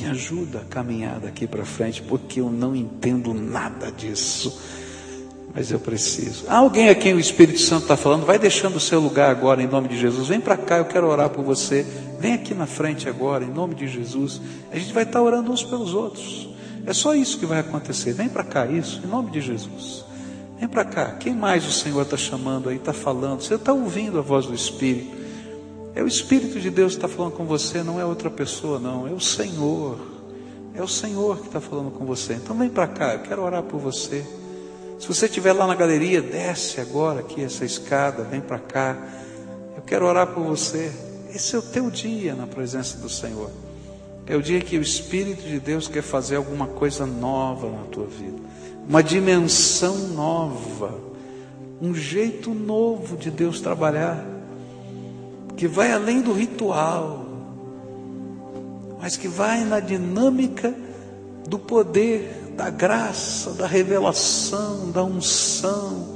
Me 0.00 0.06
ajuda 0.06 0.60
a 0.60 0.64
caminhar 0.64 1.20
daqui 1.20 1.46
para 1.46 1.62
frente, 1.62 2.00
porque 2.00 2.40
eu 2.40 2.48
não 2.48 2.74
entendo 2.74 3.34
nada 3.34 3.92
disso. 3.92 4.58
Mas 5.54 5.70
eu 5.70 5.78
preciso. 5.78 6.44
Há 6.48 6.56
alguém 6.56 6.88
a 6.88 6.94
quem 6.94 7.12
o 7.12 7.20
Espírito 7.20 7.60
Santo 7.60 7.82
está 7.82 7.98
falando? 7.98 8.24
Vai 8.24 8.38
deixando 8.38 8.76
o 8.76 8.80
seu 8.80 8.98
lugar 8.98 9.30
agora, 9.30 9.62
em 9.62 9.66
nome 9.66 9.88
de 9.88 9.98
Jesus. 9.98 10.28
Vem 10.28 10.40
para 10.40 10.56
cá, 10.56 10.78
eu 10.78 10.86
quero 10.86 11.06
orar 11.06 11.28
por 11.28 11.44
você. 11.44 11.84
Vem 12.18 12.32
aqui 12.32 12.54
na 12.54 12.64
frente 12.64 13.10
agora, 13.10 13.44
em 13.44 13.50
nome 13.50 13.74
de 13.74 13.86
Jesus. 13.86 14.40
A 14.72 14.78
gente 14.78 14.92
vai 14.94 15.02
estar 15.02 15.20
orando 15.20 15.52
uns 15.52 15.62
pelos 15.62 15.92
outros. 15.92 16.48
É 16.86 16.94
só 16.94 17.14
isso 17.14 17.38
que 17.38 17.44
vai 17.44 17.58
acontecer. 17.58 18.14
Vem 18.14 18.28
para 18.28 18.44
cá, 18.44 18.64
isso, 18.64 19.02
em 19.04 19.06
nome 19.06 19.30
de 19.30 19.42
Jesus. 19.42 20.04
Vem 20.60 20.68
para 20.68 20.84
cá. 20.84 21.06
Quem 21.12 21.34
mais 21.34 21.66
o 21.66 21.72
Senhor 21.72 22.02
está 22.02 22.18
chamando 22.18 22.68
aí, 22.68 22.76
está 22.76 22.92
falando? 22.92 23.40
Você 23.40 23.54
está 23.54 23.72
ouvindo 23.72 24.18
a 24.18 24.22
voz 24.22 24.44
do 24.44 24.54
Espírito. 24.54 25.16
É 25.94 26.02
o 26.02 26.06
Espírito 26.06 26.60
de 26.60 26.68
Deus 26.68 26.92
que 26.92 26.98
está 26.98 27.08
falando 27.08 27.32
com 27.32 27.46
você, 27.46 27.82
não 27.82 27.98
é 27.98 28.04
outra 28.04 28.30
pessoa, 28.30 28.78
não. 28.78 29.08
É 29.08 29.10
o 29.10 29.18
Senhor. 29.18 29.98
É 30.74 30.82
o 30.82 30.86
Senhor 30.86 31.40
que 31.40 31.46
está 31.46 31.62
falando 31.62 31.90
com 31.90 32.04
você. 32.04 32.34
Então 32.34 32.56
vem 32.56 32.68
para 32.68 32.86
cá, 32.86 33.14
eu 33.14 33.20
quero 33.20 33.42
orar 33.42 33.62
por 33.62 33.80
você. 33.80 34.22
Se 34.98 35.08
você 35.08 35.24
estiver 35.24 35.54
lá 35.54 35.66
na 35.66 35.74
galeria, 35.74 36.20
desce 36.20 36.78
agora 36.78 37.20
aqui 37.20 37.42
essa 37.42 37.64
escada, 37.64 38.22
vem 38.22 38.42
para 38.42 38.58
cá. 38.58 38.98
Eu 39.74 39.82
quero 39.82 40.04
orar 40.04 40.26
por 40.26 40.44
você. 40.44 40.92
Esse 41.34 41.56
é 41.56 41.58
o 41.58 41.62
teu 41.62 41.90
dia 41.90 42.34
na 42.34 42.46
presença 42.46 42.98
do 42.98 43.08
Senhor. 43.08 43.50
É 44.26 44.36
o 44.36 44.42
dia 44.42 44.60
que 44.60 44.76
o 44.76 44.82
Espírito 44.82 45.42
de 45.42 45.58
Deus 45.58 45.88
quer 45.88 46.02
fazer 46.02 46.36
alguma 46.36 46.66
coisa 46.66 47.06
nova 47.06 47.68
na 47.68 47.84
tua 47.84 48.06
vida, 48.06 48.38
uma 48.88 49.02
dimensão 49.02 49.96
nova, 50.08 50.98
um 51.80 51.94
jeito 51.94 52.52
novo 52.52 53.16
de 53.16 53.30
Deus 53.30 53.60
trabalhar, 53.60 54.24
que 55.56 55.66
vai 55.66 55.92
além 55.92 56.20
do 56.20 56.32
ritual, 56.32 57.26
mas 59.00 59.16
que 59.16 59.28
vai 59.28 59.64
na 59.64 59.80
dinâmica 59.80 60.74
do 61.48 61.58
poder 61.58 62.52
da 62.56 62.68
graça, 62.68 63.52
da 63.52 63.66
revelação, 63.66 64.90
da 64.90 65.02
unção, 65.02 66.14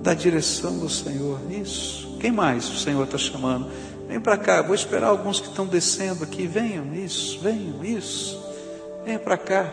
da 0.00 0.14
direção 0.14 0.78
do 0.78 0.88
Senhor. 0.88 1.38
Isso. 1.50 2.16
Quem 2.20 2.32
mais 2.32 2.68
o 2.70 2.76
Senhor 2.76 3.04
está 3.04 3.18
chamando? 3.18 3.68
Vem 4.08 4.18
para 4.18 4.36
cá, 4.36 4.62
vou 4.62 4.74
esperar 4.74 5.08
alguns 5.08 5.40
que 5.40 5.48
estão 5.48 5.66
descendo 5.66 6.24
aqui. 6.24 6.46
Venham, 6.46 6.94
isso, 6.94 7.38
venham, 7.40 7.84
isso. 7.84 8.42
Venha 9.04 9.18
para 9.18 9.36
cá, 9.36 9.70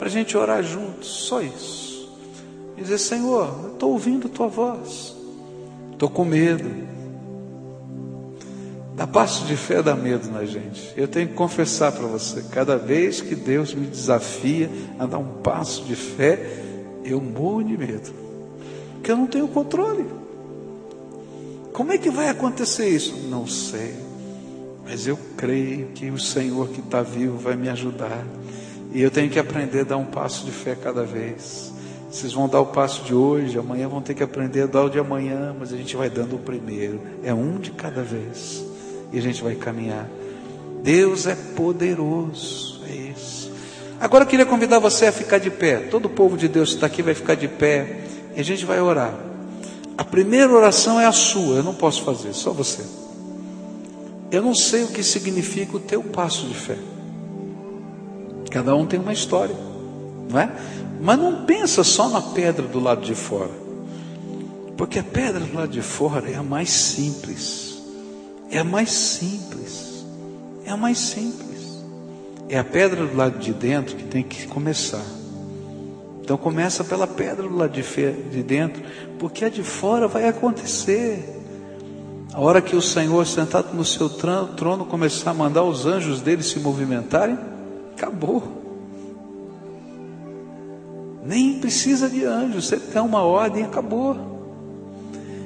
para 0.00 0.08
a 0.08 0.10
gente 0.10 0.34
orar 0.34 0.62
juntos, 0.62 1.08
só 1.08 1.42
isso. 1.42 2.10
E 2.74 2.80
dizer, 2.80 2.96
Senhor, 2.96 3.64
eu 3.64 3.72
estou 3.74 3.92
ouvindo 3.92 4.28
a 4.28 4.30
tua 4.30 4.48
voz, 4.48 5.14
estou 5.92 6.08
com 6.08 6.24
medo, 6.24 6.88
Dá 8.96 9.06
passo 9.06 9.46
de 9.46 9.56
fé 9.56 9.82
dá 9.82 9.96
medo 9.96 10.30
na 10.30 10.44
gente. 10.44 10.92
Eu 10.94 11.08
tenho 11.08 11.28
que 11.28 11.34
confessar 11.34 11.90
para 11.90 12.06
você, 12.06 12.44
cada 12.50 12.76
vez 12.76 13.22
que 13.22 13.34
Deus 13.34 13.72
me 13.72 13.86
desafia 13.86 14.68
a 14.98 15.06
dar 15.06 15.16
um 15.16 15.40
passo 15.40 15.84
de 15.84 15.96
fé, 15.96 16.38
eu 17.02 17.18
morro 17.18 17.62
de 17.62 17.78
medo. 17.78 18.12
Porque 18.94 19.10
eu 19.10 19.16
não 19.16 19.26
tenho 19.26 19.48
controle. 19.48 20.04
Como 21.72 21.92
é 21.92 21.96
que 21.96 22.10
vai 22.10 22.28
acontecer 22.28 22.90
isso? 22.90 23.16
Não 23.30 23.46
sei. 23.46 23.94
Mas 24.84 25.06
eu 25.06 25.18
creio 25.34 25.86
que 25.94 26.10
o 26.10 26.18
Senhor 26.18 26.68
que 26.68 26.80
está 26.80 27.00
vivo 27.00 27.38
vai 27.38 27.56
me 27.56 27.70
ajudar. 27.70 28.22
E 28.92 29.00
eu 29.00 29.10
tenho 29.10 29.30
que 29.30 29.38
aprender 29.38 29.80
a 29.80 29.84
dar 29.84 29.96
um 29.96 30.04
passo 30.04 30.44
de 30.44 30.50
fé 30.50 30.74
cada 30.74 31.04
vez. 31.04 31.72
Vocês 32.10 32.32
vão 32.32 32.48
dar 32.48 32.60
o 32.60 32.66
passo 32.66 33.04
de 33.04 33.14
hoje, 33.14 33.56
amanhã 33.56 33.88
vão 33.88 34.02
ter 34.02 34.14
que 34.14 34.22
aprender 34.22 34.62
a 34.62 34.66
dar 34.66 34.84
o 34.84 34.90
de 34.90 34.98
amanhã, 34.98 35.54
mas 35.58 35.72
a 35.72 35.76
gente 35.76 35.96
vai 35.96 36.10
dando 36.10 36.34
o 36.34 36.38
primeiro. 36.38 37.00
É 37.22 37.32
um 37.32 37.56
de 37.58 37.70
cada 37.70 38.02
vez 38.02 38.64
e 39.12 39.18
a 39.18 39.22
gente 39.22 39.42
vai 39.42 39.54
caminhar. 39.54 40.08
Deus 40.82 41.26
é 41.26 41.36
poderoso, 41.36 42.80
é 42.88 42.94
isso. 42.94 43.52
Agora 44.00 44.24
eu 44.24 44.28
queria 44.28 44.46
convidar 44.46 44.80
você 44.80 45.06
a 45.06 45.12
ficar 45.12 45.38
de 45.38 45.50
pé. 45.50 45.76
Todo 45.76 46.06
o 46.06 46.10
povo 46.10 46.36
de 46.36 46.48
Deus 46.48 46.70
que 46.70 46.74
está 46.76 46.86
aqui 46.86 47.02
vai 47.02 47.14
ficar 47.14 47.36
de 47.36 47.46
pé 47.46 48.00
e 48.34 48.40
a 48.40 48.44
gente 48.44 48.64
vai 48.64 48.80
orar. 48.80 49.14
A 49.96 50.04
primeira 50.04 50.50
oração 50.50 50.98
é 50.98 51.06
a 51.06 51.12
sua, 51.12 51.56
eu 51.56 51.62
não 51.62 51.74
posso 51.74 52.02
fazer, 52.02 52.32
só 52.32 52.52
você. 52.52 52.82
Eu 54.32 54.42
não 54.42 54.54
sei 54.54 54.84
o 54.84 54.88
que 54.88 55.02
significa 55.02 55.76
o 55.76 55.80
teu 55.80 56.02
passo 56.02 56.46
de 56.46 56.54
fé. 56.54 56.78
Cada 58.50 58.74
um 58.74 58.84
tem 58.84 58.98
uma 58.98 59.12
história, 59.12 59.54
não 60.28 60.38
é? 60.38 60.50
Mas 61.00 61.18
não 61.18 61.44
pensa 61.44 61.82
só 61.82 62.08
na 62.08 62.20
pedra 62.20 62.66
do 62.66 62.80
lado 62.80 63.00
de 63.00 63.14
fora, 63.14 63.50
porque 64.76 64.98
a 64.98 65.04
pedra 65.04 65.40
do 65.40 65.54
lado 65.54 65.70
de 65.70 65.82
fora 65.82 66.28
é 66.28 66.34
a 66.34 66.42
mais 66.42 66.70
simples. 66.70 67.80
É 68.50 68.58
a 68.58 68.64
mais 68.64 68.90
simples. 68.90 70.04
É 70.64 70.70
a 70.70 70.76
mais 70.76 70.98
simples. 70.98 71.50
É 72.48 72.58
a 72.58 72.64
pedra 72.64 73.06
do 73.06 73.16
lado 73.16 73.38
de 73.38 73.52
dentro 73.52 73.96
que 73.96 74.04
tem 74.04 74.24
que 74.24 74.46
começar. 74.48 75.04
Então 76.20 76.36
começa 76.36 76.82
pela 76.82 77.06
pedra 77.06 77.48
do 77.48 77.56
lado 77.56 77.72
de, 77.72 77.82
de 77.82 78.42
dentro, 78.42 78.82
porque 79.18 79.44
a 79.44 79.48
de 79.48 79.62
fora 79.62 80.08
vai 80.08 80.28
acontecer. 80.28 81.38
A 82.32 82.40
hora 82.40 82.60
que 82.60 82.76
o 82.76 82.82
Senhor, 82.82 83.26
sentado 83.26 83.74
no 83.74 83.84
seu 83.84 84.08
trono, 84.08 84.84
começar 84.84 85.30
a 85.30 85.34
mandar 85.34 85.64
os 85.64 85.86
anjos 85.86 86.20
dele 86.20 86.42
se 86.42 86.58
movimentarem, 86.60 87.36
acabou. 88.00 88.42
Nem 91.24 91.60
precisa 91.60 92.08
de 92.08 92.24
anjos, 92.24 92.66
você 92.66 92.78
tem 92.78 93.02
uma 93.02 93.22
ordem, 93.22 93.64
acabou. 93.64 94.16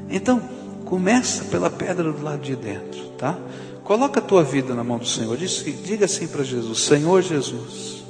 Então, 0.09 0.41
Começa 0.85 1.45
pela 1.45 1.71
pedra 1.71 2.13
do 2.13 2.23
lado 2.23 2.43
de 2.43 2.55
dentro, 2.55 3.09
tá? 3.17 3.39
Coloca 3.83 4.21
a 4.21 4.23
tua 4.23 4.45
vida 4.45 4.75
na 4.75 4.85
mão 4.85 4.99
do 4.99 5.07
Senhor. 5.07 5.37
diga 5.37 6.05
assim 6.05 6.29
para 6.29 6.45
Jesus: 6.45 6.81
Senhor 6.81 7.23
Jesus, 7.23 8.05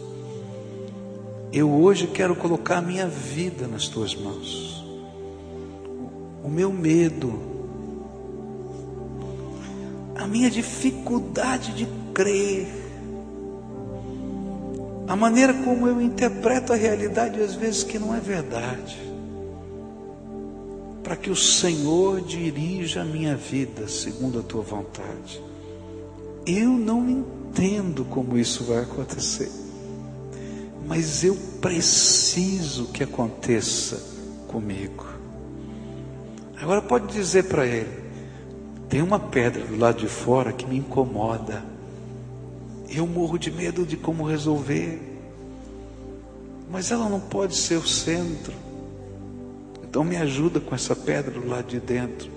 eu 1.52 1.70
hoje 1.70 2.08
quero 2.08 2.34
colocar 2.34 2.78
a 2.78 2.82
minha 2.82 3.06
vida 3.06 3.68
nas 3.68 3.88
tuas 3.88 4.14
mãos. 4.14 4.84
O 6.42 6.48
meu 6.48 6.72
medo, 6.72 7.32
a 10.16 10.26
minha 10.26 10.50
dificuldade 10.50 11.72
de 11.72 11.86
crer, 12.12 12.66
a 15.06 15.16
maneira 15.16 15.52
como 15.52 15.86
eu 15.86 16.00
interpreto 16.00 16.72
a 16.72 16.76
realidade 16.76 17.40
às 17.40 17.54
vezes 17.54 17.84
que 17.84 17.98
não 17.98 18.14
é 18.14 18.20
verdade 18.20 19.14
para 21.04 21.16
que 21.16 21.30
o 21.30 21.36
Senhor 21.36 22.22
dirija 22.22 23.02
a 23.02 23.04
minha 23.04 23.36
vida 23.36 23.86
segundo 23.86 24.40
a 24.40 24.42
tua 24.42 24.62
vontade. 24.62 25.40
Eu 26.46 26.70
não 26.70 27.08
entendo 27.08 28.06
como 28.06 28.38
isso 28.38 28.64
vai 28.64 28.82
acontecer, 28.82 29.50
mas 30.86 31.22
eu 31.22 31.36
preciso 31.60 32.86
que 32.86 33.04
aconteça 33.04 34.02
comigo. 34.48 35.06
Agora 36.60 36.80
pode 36.80 37.12
dizer 37.12 37.44
para 37.44 37.66
ele: 37.66 38.02
tem 38.88 39.02
uma 39.02 39.20
pedra 39.20 39.62
do 39.62 39.76
lado 39.76 39.98
de 39.98 40.08
fora 40.08 40.52
que 40.52 40.66
me 40.66 40.78
incomoda. 40.78 41.73
Eu 42.88 43.06
morro 43.06 43.38
de 43.38 43.50
medo 43.50 43.84
de 43.84 43.96
como 43.96 44.24
resolver, 44.24 45.00
mas 46.70 46.90
ela 46.90 47.08
não 47.08 47.20
pode 47.20 47.56
ser 47.56 47.76
o 47.76 47.86
centro. 47.86 48.52
Então 49.82 50.02
me 50.02 50.16
ajuda 50.16 50.58
com 50.60 50.74
essa 50.74 50.94
pedra 50.94 51.30
do 51.40 51.48
lado 51.48 51.68
de 51.68 51.80
dentro. 51.80 52.28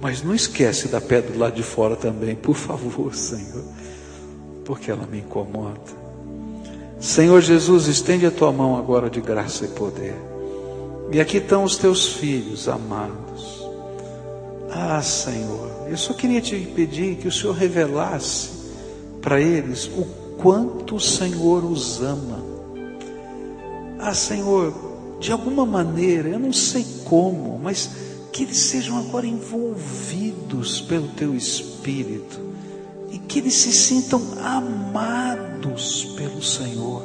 Mas 0.00 0.22
não 0.22 0.34
esquece 0.34 0.88
da 0.88 1.00
pedra 1.00 1.32
do 1.32 1.38
lado 1.38 1.54
de 1.54 1.62
fora 1.62 1.96
também, 1.96 2.34
por 2.34 2.54
favor, 2.54 3.14
Senhor, 3.14 3.64
porque 4.64 4.90
ela 4.90 5.06
me 5.06 5.18
incomoda. 5.18 5.98
Senhor 7.00 7.40
Jesus, 7.40 7.86
estende 7.86 8.26
a 8.26 8.30
tua 8.30 8.52
mão 8.52 8.76
agora 8.76 9.08
de 9.08 9.20
graça 9.20 9.64
e 9.64 9.68
poder. 9.68 10.16
E 11.12 11.20
aqui 11.20 11.38
estão 11.38 11.64
os 11.64 11.76
teus 11.76 12.12
filhos 12.12 12.68
amados. 12.68 13.66
Ah, 14.70 15.00
Senhor, 15.00 15.86
eu 15.88 15.96
só 15.96 16.12
queria 16.12 16.40
te 16.40 16.56
pedir 16.74 17.16
que 17.16 17.28
o 17.28 17.32
Senhor 17.32 17.54
revelasse 17.54 18.57
para 19.28 19.42
eles 19.42 19.90
o 19.94 20.06
quanto 20.38 20.94
o 20.94 21.00
Senhor 21.00 21.62
os 21.62 22.00
ama. 22.00 22.42
Ah, 23.98 24.14
Senhor, 24.14 24.72
de 25.20 25.30
alguma 25.30 25.66
maneira, 25.66 26.30
eu 26.30 26.38
não 26.38 26.50
sei 26.50 26.82
como, 27.04 27.60
mas 27.62 27.90
que 28.32 28.44
eles 28.44 28.56
sejam 28.56 28.96
agora 28.96 29.26
envolvidos 29.26 30.80
pelo 30.80 31.08
teu 31.08 31.34
Espírito 31.34 32.40
e 33.10 33.18
que 33.18 33.40
eles 33.40 33.52
se 33.52 33.70
sintam 33.70 34.22
amados 34.42 36.04
pelo 36.16 36.42
Senhor. 36.42 37.02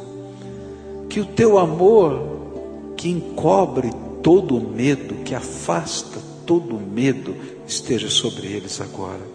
Que 1.09 1.19
o 1.19 1.26
teu 1.26 1.59
amor, 1.59 2.93
que 2.95 3.09
encobre 3.09 3.91
todo 4.21 4.55
o 4.55 4.65
medo, 4.65 5.26
que 5.26 5.36
afasta 5.36 6.21
todo 6.45 6.78
o 6.78 6.80
medo, 6.80 7.36
esteja 7.67 8.09
sobre 8.09 8.47
eles 8.47 8.80
agora. 8.80 9.32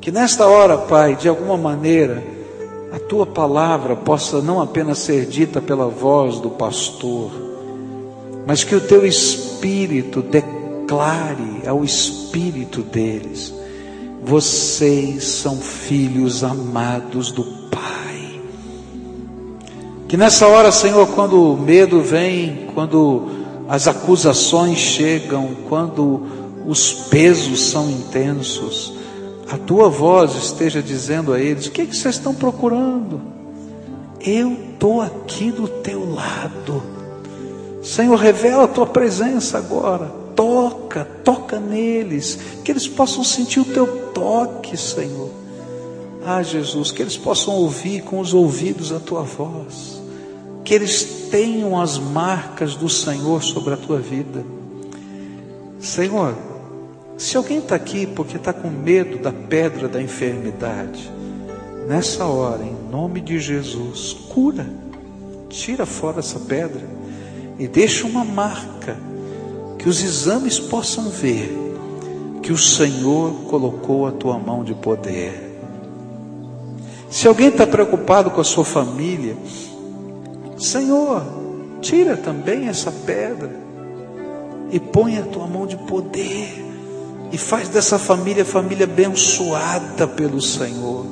Que 0.00 0.10
nesta 0.10 0.46
hora, 0.46 0.78
Pai, 0.78 1.14
de 1.14 1.28
alguma 1.28 1.58
maneira, 1.58 2.24
a 2.90 2.98
tua 2.98 3.26
palavra 3.26 3.94
possa 3.94 4.40
não 4.40 4.60
apenas 4.60 4.98
ser 4.98 5.26
dita 5.26 5.60
pela 5.60 5.88
voz 5.88 6.40
do 6.40 6.48
pastor, 6.48 7.30
mas 8.46 8.64
que 8.64 8.74
o 8.74 8.80
teu 8.80 9.04
espírito 9.04 10.22
declare 10.22 11.62
ao 11.66 11.84
espírito 11.84 12.80
deles: 12.80 13.52
vocês 14.22 15.24
são 15.24 15.58
filhos 15.58 16.42
amados 16.42 17.30
do 17.30 17.44
Pai, 17.70 18.40
Que 20.08 20.16
nessa 20.16 20.46
hora, 20.46 20.72
Senhor, 20.72 21.08
quando 21.08 21.52
o 21.52 21.56
medo 21.58 22.00
vem, 22.00 22.68
quando 22.74 23.28
as 23.68 23.86
acusações 23.86 24.78
chegam, 24.78 25.50
quando 25.68 26.22
os 26.66 26.92
pesos 26.92 27.70
são 27.70 27.88
intensos, 27.90 28.99
a 29.50 29.58
tua 29.58 29.88
voz 29.88 30.36
esteja 30.36 30.80
dizendo 30.80 31.32
a 31.32 31.40
eles: 31.40 31.66
o 31.66 31.72
que, 31.72 31.82
é 31.82 31.86
que 31.86 31.96
vocês 31.96 32.14
estão 32.14 32.34
procurando? 32.34 33.20
Eu 34.20 34.52
estou 34.52 35.00
aqui 35.00 35.50
do 35.50 35.66
teu 35.66 36.14
lado. 36.14 36.82
Senhor, 37.82 38.16
revela 38.16 38.64
a 38.64 38.68
tua 38.68 38.86
presença 38.86 39.58
agora. 39.58 40.20
Toca, 40.36 41.04
toca 41.24 41.58
neles, 41.58 42.38
que 42.64 42.70
eles 42.70 42.86
possam 42.86 43.24
sentir 43.24 43.60
o 43.60 43.64
teu 43.64 43.86
toque, 44.14 44.76
Senhor. 44.76 45.30
Ah, 46.24 46.42
Jesus, 46.42 46.92
que 46.92 47.02
eles 47.02 47.16
possam 47.16 47.54
ouvir 47.54 48.02
com 48.02 48.20
os 48.20 48.32
ouvidos 48.32 48.92
a 48.92 49.00
tua 49.00 49.22
voz, 49.22 50.00
que 50.64 50.74
eles 50.74 51.28
tenham 51.30 51.80
as 51.80 51.98
marcas 51.98 52.76
do 52.76 52.88
Senhor 52.88 53.42
sobre 53.42 53.74
a 53.74 53.76
tua 53.76 53.98
vida. 53.98 54.44
Senhor, 55.80 56.34
se 57.20 57.36
alguém 57.36 57.58
está 57.58 57.74
aqui 57.74 58.06
porque 58.06 58.38
está 58.38 58.50
com 58.50 58.70
medo 58.70 59.18
da 59.18 59.30
pedra 59.30 59.86
da 59.86 60.00
enfermidade, 60.00 61.12
nessa 61.86 62.24
hora, 62.24 62.62
em 62.64 62.90
nome 62.90 63.20
de 63.20 63.38
Jesus, 63.38 64.14
cura, 64.30 64.66
tira 65.50 65.84
fora 65.84 66.20
essa 66.20 66.40
pedra 66.40 66.80
e 67.58 67.68
deixa 67.68 68.06
uma 68.06 68.24
marca, 68.24 68.96
que 69.78 69.86
os 69.86 70.02
exames 70.02 70.58
possam 70.58 71.10
ver 71.10 71.54
que 72.42 72.54
o 72.54 72.58
Senhor 72.58 73.34
colocou 73.50 74.06
a 74.06 74.12
tua 74.12 74.38
mão 74.38 74.64
de 74.64 74.72
poder. 74.72 75.58
Se 77.10 77.28
alguém 77.28 77.48
está 77.48 77.66
preocupado 77.66 78.30
com 78.30 78.40
a 78.40 78.44
sua 78.44 78.64
família, 78.64 79.36
Senhor, 80.56 81.22
tira 81.82 82.16
também 82.16 82.66
essa 82.66 82.90
pedra 82.90 83.54
e 84.72 84.80
põe 84.80 85.18
a 85.18 85.22
tua 85.22 85.46
mão 85.46 85.66
de 85.66 85.76
poder 85.76 86.59
e 87.32 87.38
faz 87.38 87.68
dessa 87.68 87.98
família 87.98 88.44
família 88.44 88.84
abençoada 88.84 90.06
pelo 90.06 90.40
Senhor. 90.40 91.06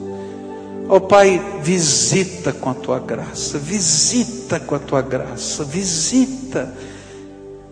Ó 0.88 0.96
oh, 0.96 1.00
Pai, 1.00 1.40
visita 1.62 2.52
com 2.52 2.70
a 2.70 2.74
tua 2.74 2.98
graça, 2.98 3.58
visita 3.58 4.58
com 4.58 4.74
a 4.74 4.78
tua 4.78 5.02
graça, 5.02 5.62
visita. 5.62 6.74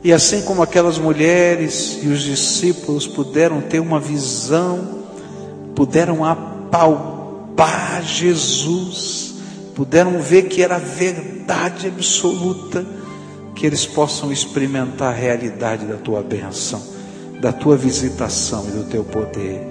E 0.05 0.13
assim 0.13 0.43
como 0.43 0.63
aquelas 0.63 0.99
mulheres 0.99 1.99
e 2.03 2.09
os 2.09 2.21
discípulos 2.21 3.07
puderam 3.07 3.63
ter 3.63 3.81
uma 3.81 3.99
visão, 3.99 5.03
puderam 5.75 6.25
apalpar 6.25 8.05
Jesus, 8.05 9.35
puderam 9.75 10.21
ver 10.21 10.43
que 10.43 10.63
era 10.63 10.79
verdade 10.79 11.89
absoluta, 11.89 12.85
que 13.55 13.67
eles 13.67 13.87
possam 13.87 14.31
experimentar 14.31 15.09
a 15.09 15.17
realidade 15.17 15.87
da 15.87 15.97
tua 15.97 16.23
benção 16.23 16.96
da 17.41 17.53
tua 17.53 17.77
visitação 17.77 18.67
e 18.69 18.71
do 18.73 18.85
teu 18.85 19.05
poder. 19.05 19.67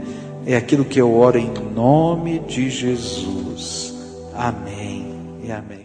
É 0.46 0.56
aquilo 0.56 0.86
que 0.86 1.00
eu 1.00 1.14
oro 1.14 1.38
em 1.38 1.52
nome 1.74 2.40
de 2.40 2.70
Jesus. 2.70 3.94
Amém 4.34 5.06
e 5.44 5.52
amém. 5.52 5.85